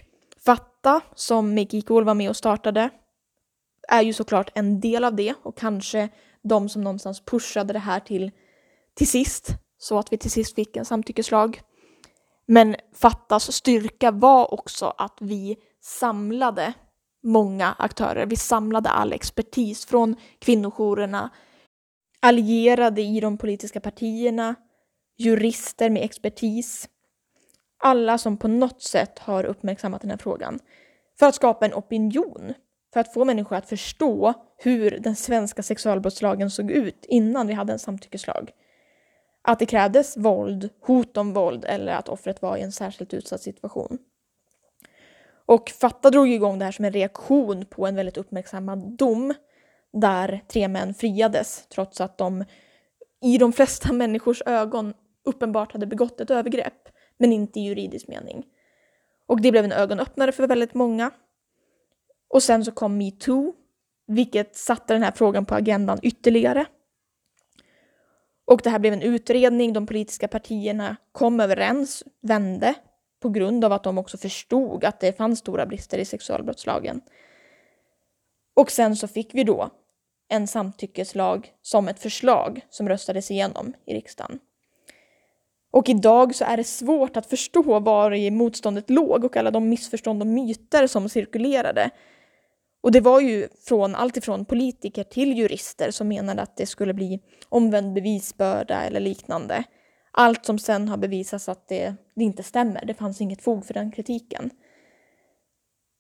[0.84, 2.89] Fatta, som Make Equal var med och startade,
[3.88, 6.10] är ju såklart en del av det och kanske
[6.44, 8.32] de som någonstans pushade det här till,
[8.96, 11.62] till sist, så att vi till sist fick en samtyckeslag.
[12.48, 16.74] Men Fattas styrka var också att vi samlade
[17.24, 18.26] många aktörer.
[18.26, 21.30] Vi samlade all expertis från kvinnojourerna,
[22.22, 24.56] allierade i de politiska partierna,
[25.17, 26.89] jurister med expertis,
[27.82, 30.60] alla som på något sätt har uppmärksammat den här frågan.
[31.20, 32.54] För att skapa en opinion.
[32.94, 37.74] För att få människor att förstå hur den svenska sexualbrottslagen såg ut innan vi hade
[37.74, 38.52] en samtyckeslag.
[39.41, 43.41] Att det krävdes våld, hot om våld eller att offret var i en särskilt utsatt
[43.41, 43.98] situation.
[45.46, 49.34] Och Fatta drog igång det här som en reaktion på en väldigt uppmärksammad dom
[49.94, 52.44] där tre män friades trots att de
[53.22, 54.94] i de flesta människors ögon
[55.26, 56.89] uppenbart hade begått ett övergrepp
[57.21, 58.45] men inte i juridisk mening.
[59.27, 61.12] Och det blev en ögonöppnare för väldigt många.
[62.29, 63.53] Och sen så kom metoo,
[64.07, 66.65] vilket satte den här frågan på agendan ytterligare.
[68.45, 72.73] Och det här blev en utredning, de politiska partierna kom överens, vände,
[73.19, 77.01] på grund av att de också förstod att det fanns stora brister i sexualbrottslagen.
[78.55, 79.69] Och sen så fick vi då
[80.29, 84.39] en samtyckeslag som ett förslag som röstades igenom i riksdagen.
[85.71, 89.69] Och idag så är det svårt att förstå var i motståndet låg och alla de
[89.69, 91.89] missförstånd och myter som cirkulerade.
[92.84, 96.93] Och det var ju från allt ifrån politiker till jurister som menade att det skulle
[96.93, 99.63] bli omvänd bevisbörda eller liknande.
[100.12, 102.86] Allt som sen har bevisats att det, det inte stämmer.
[102.86, 104.49] Det fanns inget fog för den kritiken.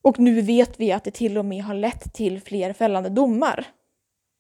[0.03, 3.65] Och nu vet vi att det till och med har lett till fler fällande domar.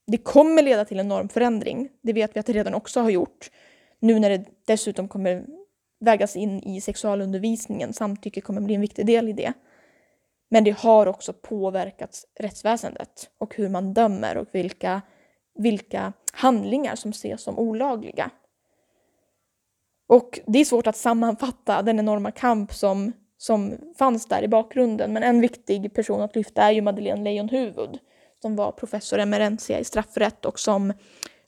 [0.07, 1.89] Det kommer leda till en normförändring.
[2.03, 3.49] Det vet vi att det redan också har gjort.
[4.01, 5.45] Nu när det dessutom kommer
[5.99, 9.53] vägas in i sexualundervisningen, samtycke kommer bli en viktig del i det.
[10.49, 15.01] Men det har också påverkat rättsväsendet och hur man dömer och vilka,
[15.55, 18.31] vilka handlingar som ses som olagliga.
[20.07, 25.13] Och det är svårt att sammanfatta den enorma kamp som, som fanns där i bakgrunden,
[25.13, 27.99] men en viktig person att lyfta är ju Madeleine Leijonhufvud
[28.41, 30.93] som var professor emerentia i straffrätt och som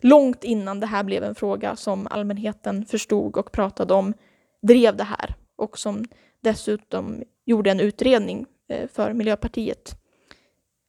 [0.03, 4.13] långt innan det här blev en fråga som allmänheten förstod och pratade om,
[4.61, 6.05] drev det här och som
[6.41, 9.95] dessutom gjorde en utredning eh, för Miljöpartiet.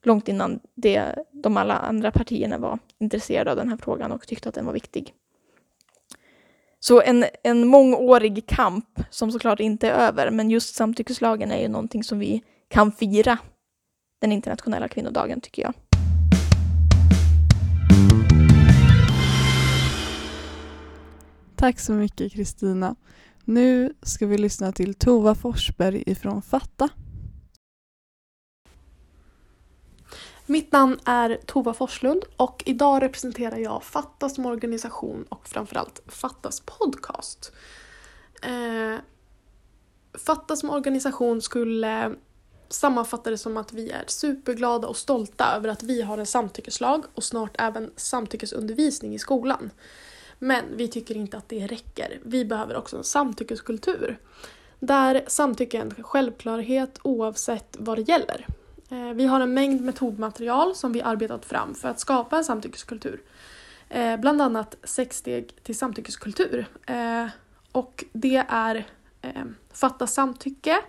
[0.04, 4.48] Långt innan det, de alla andra partierna var intresserade av den här frågan och tyckte
[4.48, 5.14] att den var viktig.
[6.80, 11.68] Så en, en mångårig kamp som såklart inte är över, men just samtyckeslagen är ju
[11.68, 13.38] någonting som vi kan fira
[14.20, 15.74] den internationella kvinnodagen tycker jag.
[21.64, 22.96] Tack så mycket Kristina.
[23.44, 26.88] Nu ska vi lyssna till Tova Forsberg ifrån Fatta.
[30.46, 36.60] Mitt namn är Tova Forslund och idag representerar jag Fatta som organisation och framförallt Fattas
[36.60, 37.52] podcast.
[38.42, 39.00] Eh,
[40.18, 42.14] Fatta som organisation skulle
[42.68, 47.04] sammanfatta det som att vi är superglada och stolta över att vi har en samtyckeslag
[47.14, 49.70] och snart även samtyckesundervisning i skolan.
[50.44, 52.20] Men vi tycker inte att det räcker.
[52.22, 54.18] Vi behöver också en samtyckeskultur.
[54.78, 58.46] Där samtycke är en självklarhet oavsett vad det gäller.
[58.90, 63.22] Eh, vi har en mängd metodmaterial som vi arbetat fram för att skapa en samtyckeskultur.
[63.88, 66.66] Eh, bland annat sex steg till samtyckeskultur.
[66.86, 67.26] Eh,
[67.72, 68.86] och det är
[69.72, 70.80] fatta samtycke,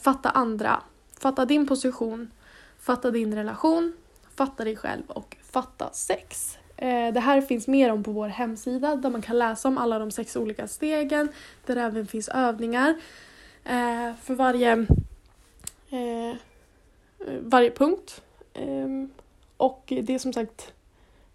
[0.00, 0.82] fatta andra,
[1.18, 2.30] fatta din position,
[2.78, 3.92] fatta din relation,
[4.34, 6.58] fatta dig själv och fatta sex.
[6.76, 9.98] Eh, det här finns mer om på vår hemsida där man kan läsa om alla
[9.98, 11.28] de sex olika stegen,
[11.66, 12.96] där det även finns övningar
[13.64, 14.72] eh, för varje
[15.90, 16.36] eh,
[17.40, 18.22] varje punkt.
[18.54, 19.10] Ehm,
[19.56, 20.72] och det är som sagt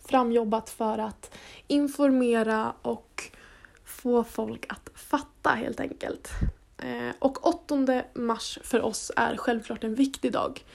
[0.06, 1.38] framjobbat för att
[1.68, 3.24] informera och
[3.86, 6.30] få folk att fatta helt enkelt.
[7.20, 10.66] Och 8 mars för oss är självklart en viktig dag.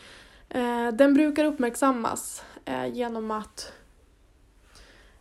[0.92, 2.44] Den brukar uppmärksammas
[2.92, 3.72] genom att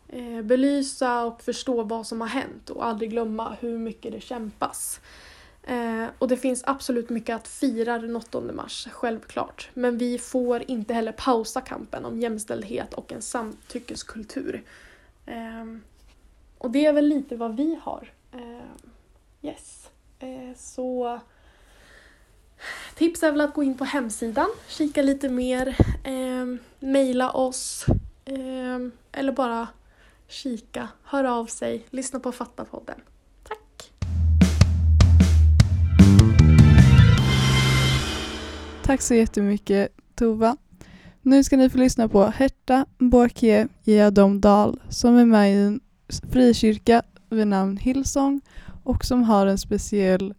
[0.07, 4.99] Eh, belysa och förstå vad som har hänt och aldrig glömma hur mycket det kämpas.
[5.63, 9.69] Eh, och det finns absolut mycket att fira den 8 mars, självklart.
[9.73, 14.63] Men vi får inte heller pausa kampen om jämställdhet och en samtyckeskultur.
[15.25, 15.65] Eh,
[16.57, 18.11] och det är väl lite vad vi har.
[18.31, 18.89] Eh,
[19.41, 19.89] yes.
[20.19, 21.19] Eh, så
[22.95, 25.67] tips är väl att gå in på hemsidan, kika lite mer,
[26.03, 27.85] eh, mejla oss
[28.25, 28.79] eh,
[29.11, 29.67] eller bara
[30.27, 32.99] kika, höra av sig, lyssna på Fatta-podden.
[33.43, 33.91] Tack
[38.83, 40.57] Tack så jättemycket Tova.
[41.21, 45.79] Nu ska ni få lyssna på Herta Borkie Geadom Dahl som är med i en
[46.31, 48.41] frikyrka vid namn Hillsong
[48.83, 50.33] och som har en speciell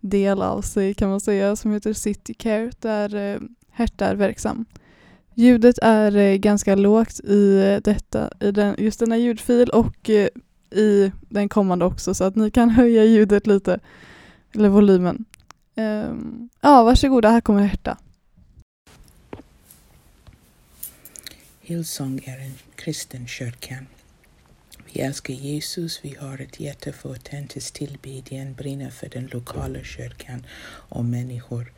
[0.00, 4.66] del av sig kan man säga som heter City Care där eh, Herta är verksam.
[5.34, 10.28] Ljudet är eh, ganska lågt i, eh, detta, i den, just denna ljudfil och eh,
[10.70, 13.80] i den kommande också så att ni kan höja ljudet lite,
[14.54, 15.24] eller volymen.
[15.76, 17.98] Um, ja, varsågoda, här kommer Herta.
[21.60, 23.76] Hillsong är en kristen kyrka.
[24.92, 30.46] Vi älskar Jesus, vi har ett hjärta för autentisk tillbedjan, brinner för den lokala kyrkan
[30.88, 31.72] och människor.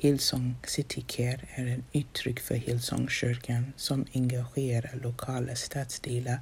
[0.00, 6.40] Hillsong City Care är en uttryck för Hillsongkyrkan som engagerar lokala stadsdelar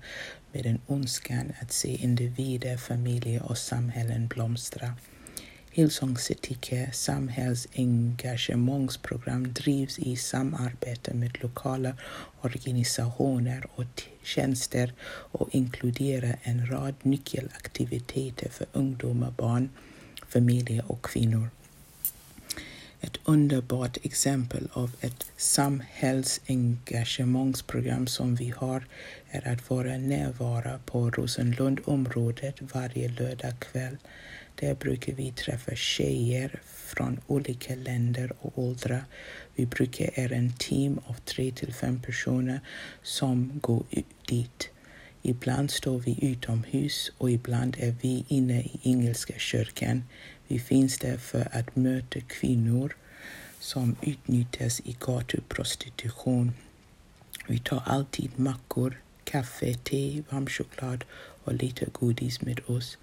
[0.52, 4.94] med en önskan att se individer, familjer och samhällen blomstra.
[5.70, 11.96] Hillsong City Care samhällsengagemangsprogram drivs i samarbete med lokala
[12.40, 19.70] organisationer och tjänster och inkluderar en rad nyckelaktiviteter för ungdomar, barn,
[20.28, 21.50] familjer och kvinnor.
[23.06, 28.86] Ett underbart exempel av ett samhällsengagemangsprogram som vi har
[29.30, 33.96] är att vara närvara på Rosenlundområdet varje lördagkväll
[34.54, 39.04] där brukar vi träffa tjejer från olika länder och åldrar.
[39.54, 42.60] Vi brukar är en team av tre till fem personer
[43.02, 43.84] som går
[44.28, 44.70] dit.
[45.22, 50.02] Ibland står vi utomhus och ibland är vi inne i Engelska kyrkan.
[50.48, 52.96] Vi finns där för att möta kvinnor
[53.60, 56.52] som utnyttjas i gatuprostitution.
[57.46, 61.04] Vi tar alltid mackor, kaffe, te, varm choklad
[61.44, 62.98] och lite godis med oss.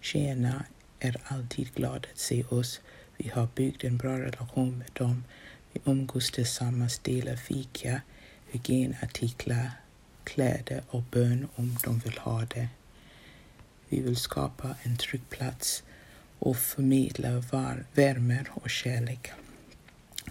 [0.00, 0.64] Tjejerna
[0.98, 2.80] är alltid glada att se oss.
[3.16, 5.24] Vi har byggt en bra relation med dem.
[5.72, 8.00] Vi umgås tillsammans, delar fika,
[8.46, 9.70] hygienartiklar,
[10.24, 12.68] kläder och bön om de vill ha det.
[13.88, 15.82] Vi vill skapa en trygg plats
[16.38, 19.30] och förmedla var, värme och kärlek.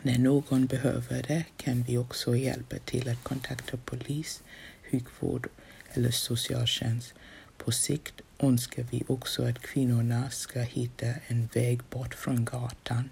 [0.01, 4.43] När någon behöver det kan vi också hjälpa till att kontakta polis,
[4.91, 5.47] sjukvård
[5.93, 7.13] eller socialtjänst.
[7.57, 13.09] På sikt önskar vi också att kvinnorna ska hitta en väg bort från gatan.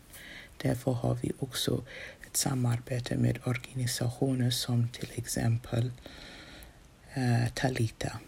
[0.61, 1.83] Därför har vi också
[2.27, 5.91] ett samarbete med organisationer som till exempel
[7.13, 8.19] eh, Talita.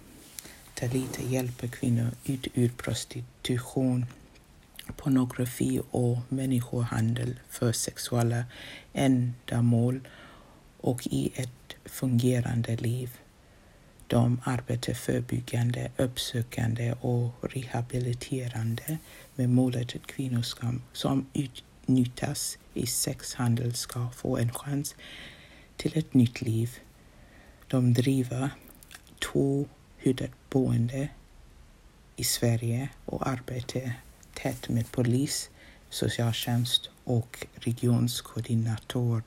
[0.74, 4.05] Talita hjälper kvinnor ut ur prostitution,
[4.97, 8.45] pornografi och människohandel för sexuella
[8.93, 10.07] ändamål
[10.77, 13.17] och i ett fungerande liv.
[14.07, 18.97] De arbetar förebyggande, uppsökande och rehabiliterande
[19.35, 20.43] med målet att kvinnor
[20.93, 24.95] som utnyttjas i sexhandel ska få en chans
[25.77, 26.79] till ett nytt liv.
[27.67, 28.49] De driver
[29.19, 29.65] två
[30.03, 31.09] skyddat boende
[32.15, 33.93] i Sverige och arbetar
[34.43, 35.49] tätt med polis,
[35.89, 39.23] socialtjänst och regionskoordinator.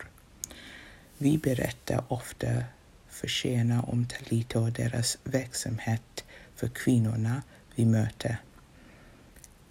[1.19, 2.65] Vi berättar ofta
[3.09, 6.25] för tjejerna om Talita och deras verksamhet
[6.57, 7.43] för kvinnorna
[7.75, 8.37] vi möter.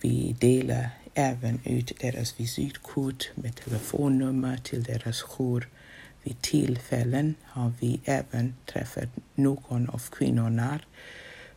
[0.01, 5.69] Vi delar även ut deras visitkort med telefonnummer till deras jour.
[6.23, 10.79] Vid tillfällen har vi även träffat någon av kvinnorna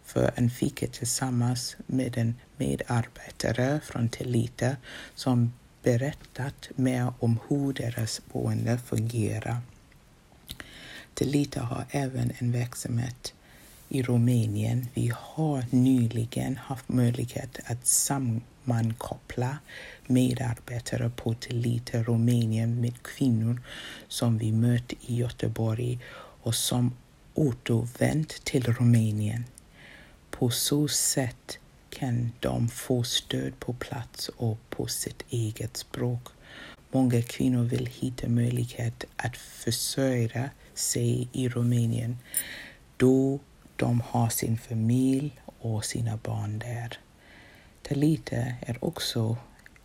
[0.04, 4.76] för en fika tillsammans med en medarbetare från Telita
[5.14, 5.52] som
[5.82, 9.56] berättat mer om hur deras boende fungerar.
[11.14, 13.34] Telita har även en verksamhet
[13.88, 14.86] i Rumänien.
[14.94, 19.58] Vi har nyligen haft möjlighet att sammankoppla
[20.06, 23.62] medarbetare på Telita Rumänien med kvinnor
[24.08, 25.98] som vi mött i Göteborg
[26.42, 26.92] och som
[27.34, 29.44] återvänt till Rumänien.
[30.30, 31.58] På så sätt
[31.92, 36.28] kan de få stöd på plats och på sitt eget språk.
[36.90, 42.18] Många kvinnor vill hitta möjlighet att försörja sig i Rumänien
[42.96, 43.38] då
[43.76, 46.98] de har sin familj och sina barn där.
[47.82, 49.36] Talita är också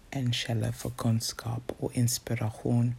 [0.09, 2.95] en källa för kunskap och inspiration.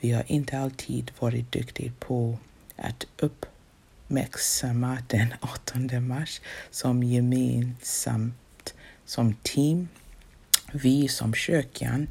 [0.00, 2.38] Vi har inte alltid varit duktiga på
[2.76, 3.06] att
[4.08, 6.40] uppmärksamma den 18 mars
[6.70, 9.88] som gemensamt som team.
[10.72, 12.08] Vi som kyrkan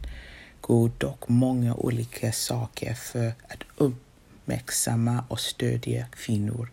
[0.62, 6.70] går dock många olika saker för att uppmärksamma och stödja kvinnor.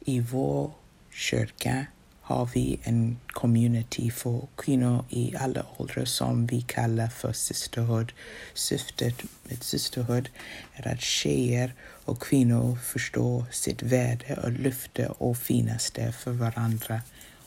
[0.00, 0.70] I vår
[1.10, 1.86] kyrka
[2.22, 8.12] har vi en community för kvinnor i alla åldrar som vi kallar för Sisterhood.
[8.54, 10.28] Syftet med Sisterhood
[10.72, 17.02] är att tjejer och kvinnor förstår sitt värde och lyfter och finnas där för varandra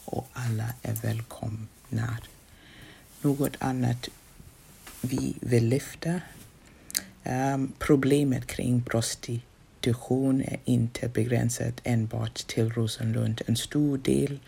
[0.05, 2.17] och alla är välkomna.
[3.21, 4.09] Något annat
[5.01, 6.21] vi vill lyfta
[7.23, 9.54] um, problemet kring prostitution
[9.87, 13.41] är inte begränsat enbart till Rosenlund.
[13.45, 14.39] En stor del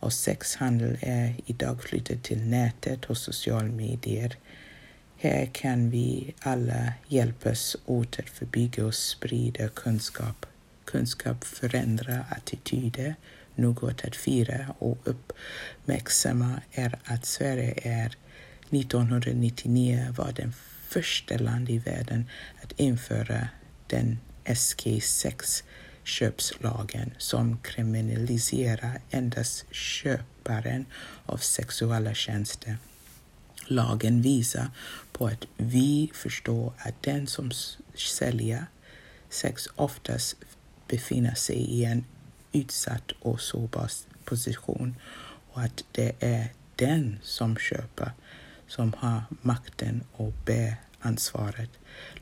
[0.00, 4.36] av sexhandel är idag flyttad till nätet och sociala medier.
[5.16, 10.46] Här kan vi alla hjälpas åt att förbygga och sprida kunskap.
[10.84, 13.14] Kunskap förändrar attityder.
[13.54, 18.16] Något att fira och uppmärksamma är att Sverige är
[18.70, 20.52] 1999 var den
[20.88, 22.24] första land i världen
[22.62, 23.48] att införa
[23.86, 25.62] den SK6
[26.04, 30.86] köpslagen som kriminaliserar endast köparen
[31.26, 32.76] av sexuella tjänster.
[33.66, 34.70] Lagen visar
[35.12, 37.50] på att vi förstår att den som
[37.94, 38.66] säljer
[39.28, 40.36] sex oftast
[40.88, 42.04] befinner sig i en
[42.52, 43.90] utsatt och sårbar
[44.24, 44.96] position
[45.52, 48.12] och att det är den som köper
[48.66, 51.70] som har makten och bär ansvaret.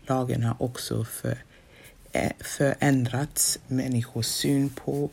[0.07, 1.39] Lagen har också för
[2.41, 5.11] förändrats människors syn på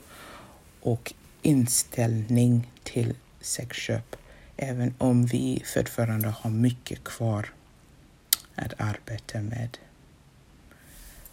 [0.81, 4.15] och inställning till sexköp,
[4.57, 7.49] även om vi fortfarande har mycket kvar
[8.55, 9.77] att arbeta med.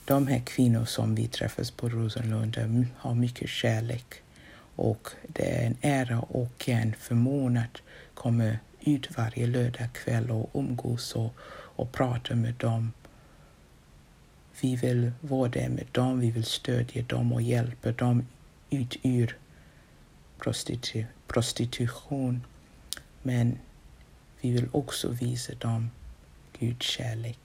[0.05, 4.15] De här kvinnor som vi träffas på Rosenlund har mycket kärlek
[4.77, 7.83] och det är en ära och en förmån att
[8.15, 12.93] komma ut varje lördagkväll och umgås och, och prata med dem
[14.61, 18.27] vi vill vara där med dem, vi vill stödja dem och hjälpa dem
[18.71, 19.39] ut ur
[20.39, 22.43] prostitu prostitution.
[23.23, 23.59] Men
[24.41, 25.91] vi vill också visa dem
[26.59, 27.39] Guds kärlek.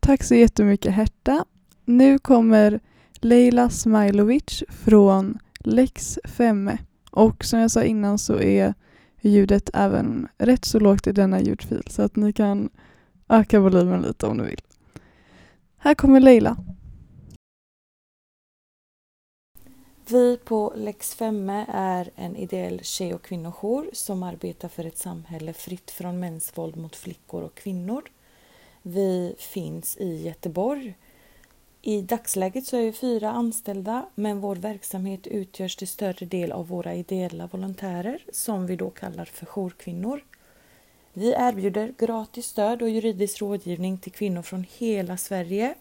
[0.00, 1.44] Tack så jättemycket Herta.
[1.84, 2.80] Nu kommer
[3.20, 6.78] Leila Smailovic från Lex Femme.
[7.10, 8.74] Och som jag sa innan så är
[9.20, 12.70] ljudet även rätt så lågt i denna ljudfil så att ni kan
[13.28, 14.60] öka volymen lite om ni vill.
[15.76, 16.56] Här kommer Leila.
[20.08, 25.52] Vi på Lex Femme är en ideell tjej och kvinnojour som arbetar för ett samhälle
[25.52, 28.02] fritt från mäns våld mot flickor och kvinnor.
[28.82, 30.94] Vi finns i Göteborg.
[31.86, 36.68] I dagsläget så är vi fyra anställda men vår verksamhet utgörs till större del av
[36.68, 40.24] våra ideella volontärer som vi då kallar för jourkvinnor.
[41.12, 45.74] Vi erbjuder gratis stöd och juridisk rådgivning till kvinnor från hela Sverige.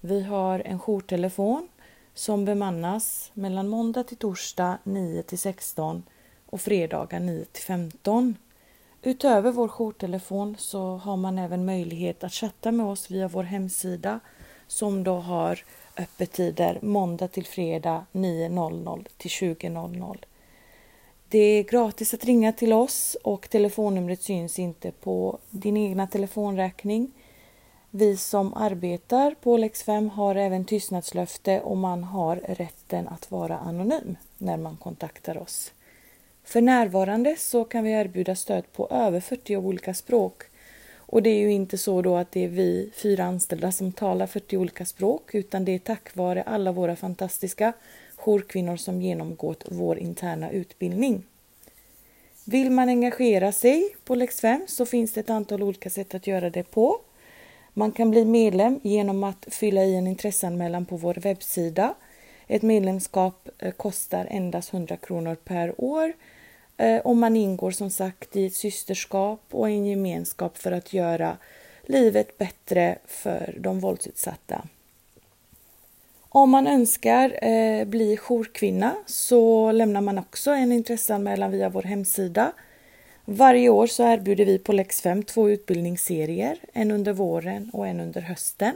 [0.00, 1.68] Vi har en jourtelefon
[2.14, 6.02] som bemannas mellan måndag till torsdag 9 till 16
[6.46, 8.36] och fredagar 9 till 15.
[9.02, 14.20] Utöver vår jourtelefon så har man även möjlighet att chatta med oss via vår hemsida
[14.66, 15.64] som då har
[15.96, 20.24] öppettider måndag till fredag 9.00 till 20.00.
[21.28, 27.12] Det är gratis att ringa till oss och telefonnumret syns inte på din egna telefonräkning.
[27.90, 33.58] Vi som arbetar på Lex 5 har även tystnadslöfte och man har rätten att vara
[33.58, 35.72] anonym när man kontaktar oss.
[36.44, 40.42] För närvarande så kan vi erbjuda stöd på över 40 olika språk.
[41.14, 44.26] Och det är ju inte så då att det är vi fyra anställda som talar
[44.26, 47.72] 40 olika språk utan det är tack vare alla våra fantastiska
[48.16, 51.22] jourkvinnor som genomgått vår interna utbildning.
[52.44, 56.26] Vill man engagera sig på Lex 5 så finns det ett antal olika sätt att
[56.26, 57.00] göra det på.
[57.72, 61.94] Man kan bli medlem genom att fylla i en intresseanmälan på vår webbsida.
[62.46, 66.12] Ett medlemskap eh, kostar endast 100 kronor per år
[66.76, 71.36] Eh, om man ingår som sagt i ett systerskap och en gemenskap för att göra
[71.82, 74.62] livet bättre för de våldsutsatta.
[76.28, 82.52] Om man önskar eh, bli jourkvinna så lämnar man också en intresseanmälan via vår hemsida.
[83.24, 88.00] Varje år så erbjuder vi på Lex 5 två utbildningsserier, en under våren och en
[88.00, 88.74] under hösten,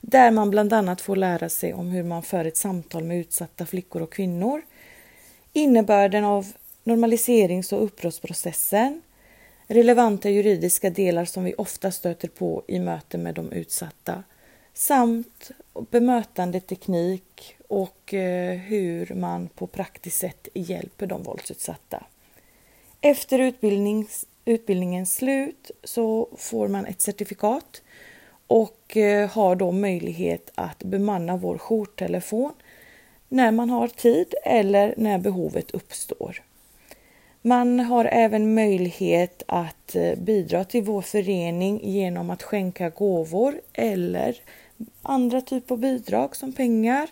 [0.00, 3.66] där man bland annat får lära sig om hur man för ett samtal med utsatta
[3.66, 4.62] flickor och kvinnor,
[5.52, 6.46] innebörden av
[6.88, 9.02] normaliserings och uppbrottsprocessen,
[9.66, 14.22] relevanta juridiska delar som vi ofta stöter på i möte med de utsatta,
[14.74, 15.50] samt
[15.90, 22.04] bemötande teknik och eh, hur man på praktiskt sätt hjälper de våldsutsatta.
[23.00, 27.82] Efter utbildnings, utbildningens slut så får man ett certifikat
[28.46, 32.52] och eh, har då möjlighet att bemanna vår jourtelefon
[33.28, 36.47] när man har tid eller när behovet uppstår.
[37.48, 44.36] Man har även möjlighet att eh, bidra till vår förening genom att skänka gåvor eller
[45.02, 47.08] andra typer av bidrag som pengar.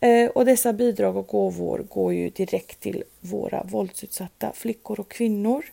[0.00, 5.64] Eh, och dessa bidrag och gåvor går ju direkt till våra våldsutsatta flickor och kvinnor.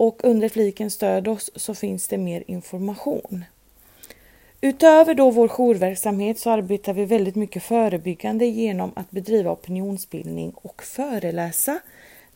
[0.00, 3.44] och under fliken Stöd oss så finns det mer information.
[4.60, 10.82] Utöver då vår jourverksamhet så arbetar vi väldigt mycket förebyggande genom att bedriva opinionsbildning och
[10.82, 11.80] föreläsa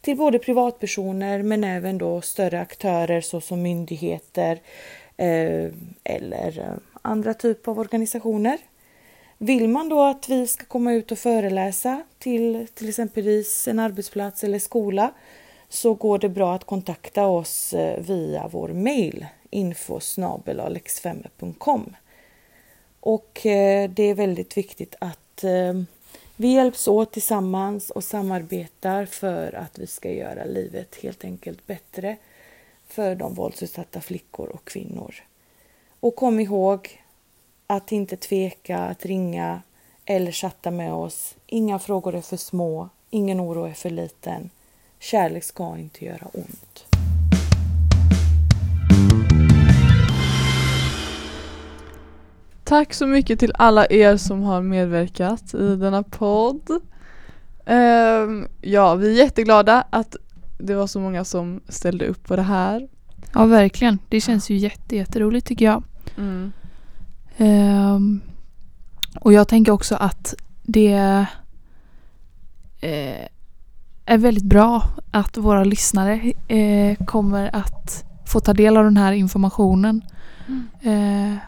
[0.01, 4.61] till både privatpersoner men även då större aktörer såsom myndigheter
[5.17, 5.71] eh,
[6.05, 8.59] eller eh, andra typer av organisationer.
[9.39, 14.45] Vill man då att vi ska komma ut och föreläsa till till exempelvis en arbetsplats
[14.45, 15.13] eller skola
[15.69, 20.01] så går det bra att kontakta oss eh, via vår mail info
[23.01, 25.75] och eh, det är väldigt viktigt att eh,
[26.37, 32.17] vi hjälps åt tillsammans och samarbetar för att vi ska göra livet helt enkelt bättre
[32.87, 35.15] för de våldsutsatta flickor och kvinnor.
[36.01, 37.03] Och kom ihåg
[37.67, 39.63] att inte tveka att ringa
[40.05, 41.35] eller chatta med oss.
[41.47, 44.51] Inga frågor är för små, ingen oro är för liten.
[45.05, 46.87] Kärlek ska inte göra ont.
[52.65, 56.71] Tack så mycket till alla er som har medverkat i denna podd.
[57.67, 60.17] Um, ja, vi är jätteglada att
[60.59, 62.89] det var så många som ställde upp på det här.
[63.35, 63.99] Ja, verkligen.
[64.09, 65.83] Det känns ju jätte, jätteroligt tycker jag.
[66.17, 66.53] Mm.
[67.37, 68.21] Um,
[69.21, 71.27] och jag tänker också att det
[72.81, 73.29] eh,
[74.07, 79.13] är väldigt bra att våra lyssnare eh, kommer att få ta del av den här
[79.13, 80.03] informationen.
[80.83, 81.33] Mm.
[81.33, 81.39] Eh,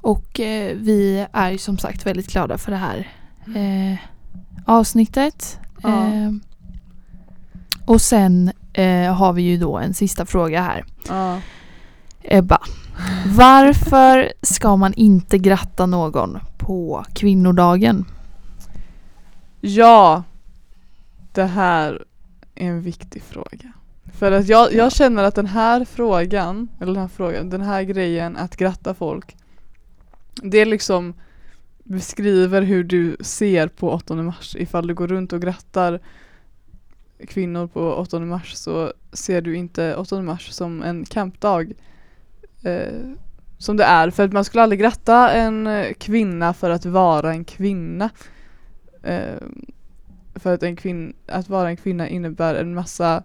[0.00, 3.08] och eh, vi är ju som sagt väldigt glada för det här
[3.56, 3.98] eh,
[4.64, 5.58] avsnittet.
[5.82, 6.06] Ja.
[6.06, 6.32] Eh,
[7.84, 10.84] och sen eh, har vi ju då en sista fråga här.
[11.08, 11.40] Ja.
[12.22, 12.58] Ebba,
[13.26, 18.04] varför ska man inte gratta någon på kvinnodagen?
[19.60, 20.22] ja,
[21.36, 22.04] det här
[22.54, 23.72] är en viktig fråga.
[24.18, 27.82] För att jag, jag känner att den här frågan, eller den här frågan, den här
[27.82, 29.36] grejen att gratta folk
[30.42, 31.14] Det liksom
[31.84, 34.56] beskriver hur du ser på 8 mars.
[34.58, 36.00] Ifall du går runt och grattar
[37.28, 41.72] kvinnor på 8 mars så ser du inte 8 mars som en kampdag
[42.62, 43.10] eh,
[43.58, 44.10] som det är.
[44.10, 48.10] För att man skulle aldrig gratta en eh, kvinna för att vara en kvinna.
[49.02, 49.42] Eh,
[50.36, 53.22] för att, en kvin- att vara en kvinna innebär en massa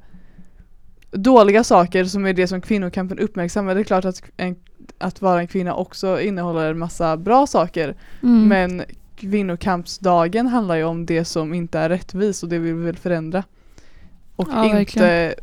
[1.11, 3.75] dåliga saker som är det som kvinnokampen uppmärksammar.
[3.75, 4.55] Det är klart att, en,
[4.97, 7.95] att vara en kvinna också innehåller en massa bra saker.
[8.23, 8.47] Mm.
[8.47, 8.83] Men
[9.15, 13.43] kvinnokampsdagen handlar ju om det som inte är rättvist och det vill vi väl förändra.
[14.35, 15.33] Och Ja, inte verkligen.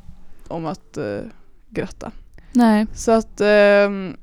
[0.48, 1.18] om att eh,
[1.68, 2.10] gratta.
[2.52, 2.86] Nej.
[2.94, 4.16] Så att ehm,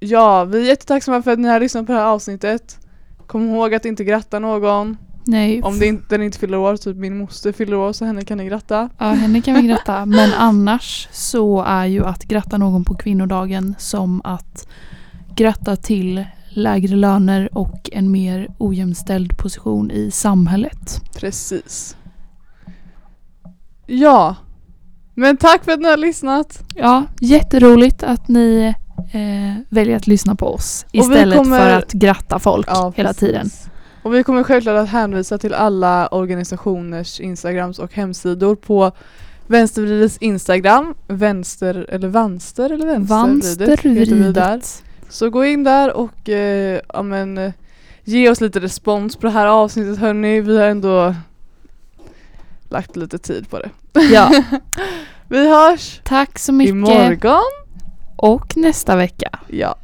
[0.00, 2.78] ja, vi är jättetacksamma för att ni har lyssnat på det här avsnittet.
[3.26, 4.96] Kom ihåg att inte gratta någon.
[5.28, 5.62] Nej.
[5.62, 8.38] Om det inte, den inte fyller år, typ min moster fyller år så henne kan
[8.38, 8.88] ni gratta.
[8.98, 10.06] Ja, henne kan vi gratta.
[10.06, 14.68] Men annars så är ju att gratta någon på kvinnodagen som att
[15.36, 21.00] gratta till lägre löner och en mer ojämställd position i samhället.
[21.16, 21.96] Precis.
[23.86, 24.36] Ja.
[25.14, 26.62] Men tack för att ni har lyssnat.
[26.74, 28.74] Ja, jätteroligt att ni
[29.12, 33.20] eh, väljer att lyssna på oss istället kommer- för att gratta folk Ja, hela precis.
[33.20, 33.50] tiden.
[34.02, 38.92] Och vi kommer självklart att hänvisa till alla organisationers Instagrams och hemsidor på
[39.46, 44.50] Vänstervridets Instagram, vänster eller vanster eller vänstervridet heter vi där.
[44.50, 44.82] Vanstervridet.
[45.08, 47.52] Så gå in där och eh, ja, men, eh,
[48.04, 50.40] ge oss lite respons på det här avsnittet hörni.
[50.40, 51.14] Vi har ändå
[52.68, 53.70] lagt lite tid på det.
[54.12, 54.42] Ja,
[55.28, 56.70] Vi hörs tack så mycket.
[56.70, 57.42] imorgon.
[58.16, 59.38] Och nästa vecka.
[59.46, 59.76] Ja.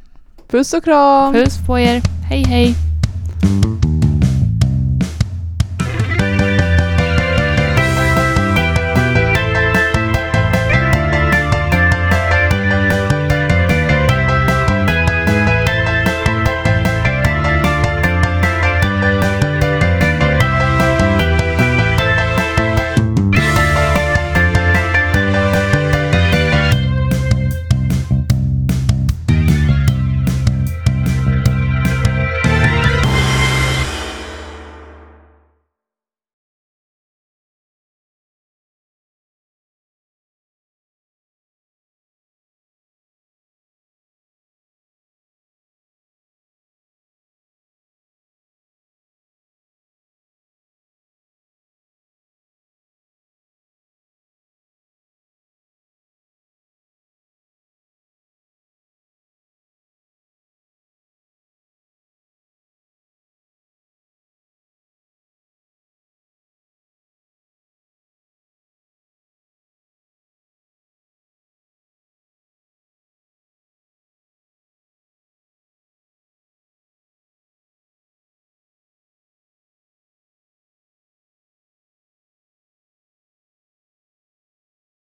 [0.47, 1.33] Puss och kram!
[1.33, 2.01] Puss på er.
[2.29, 2.84] Hej hej.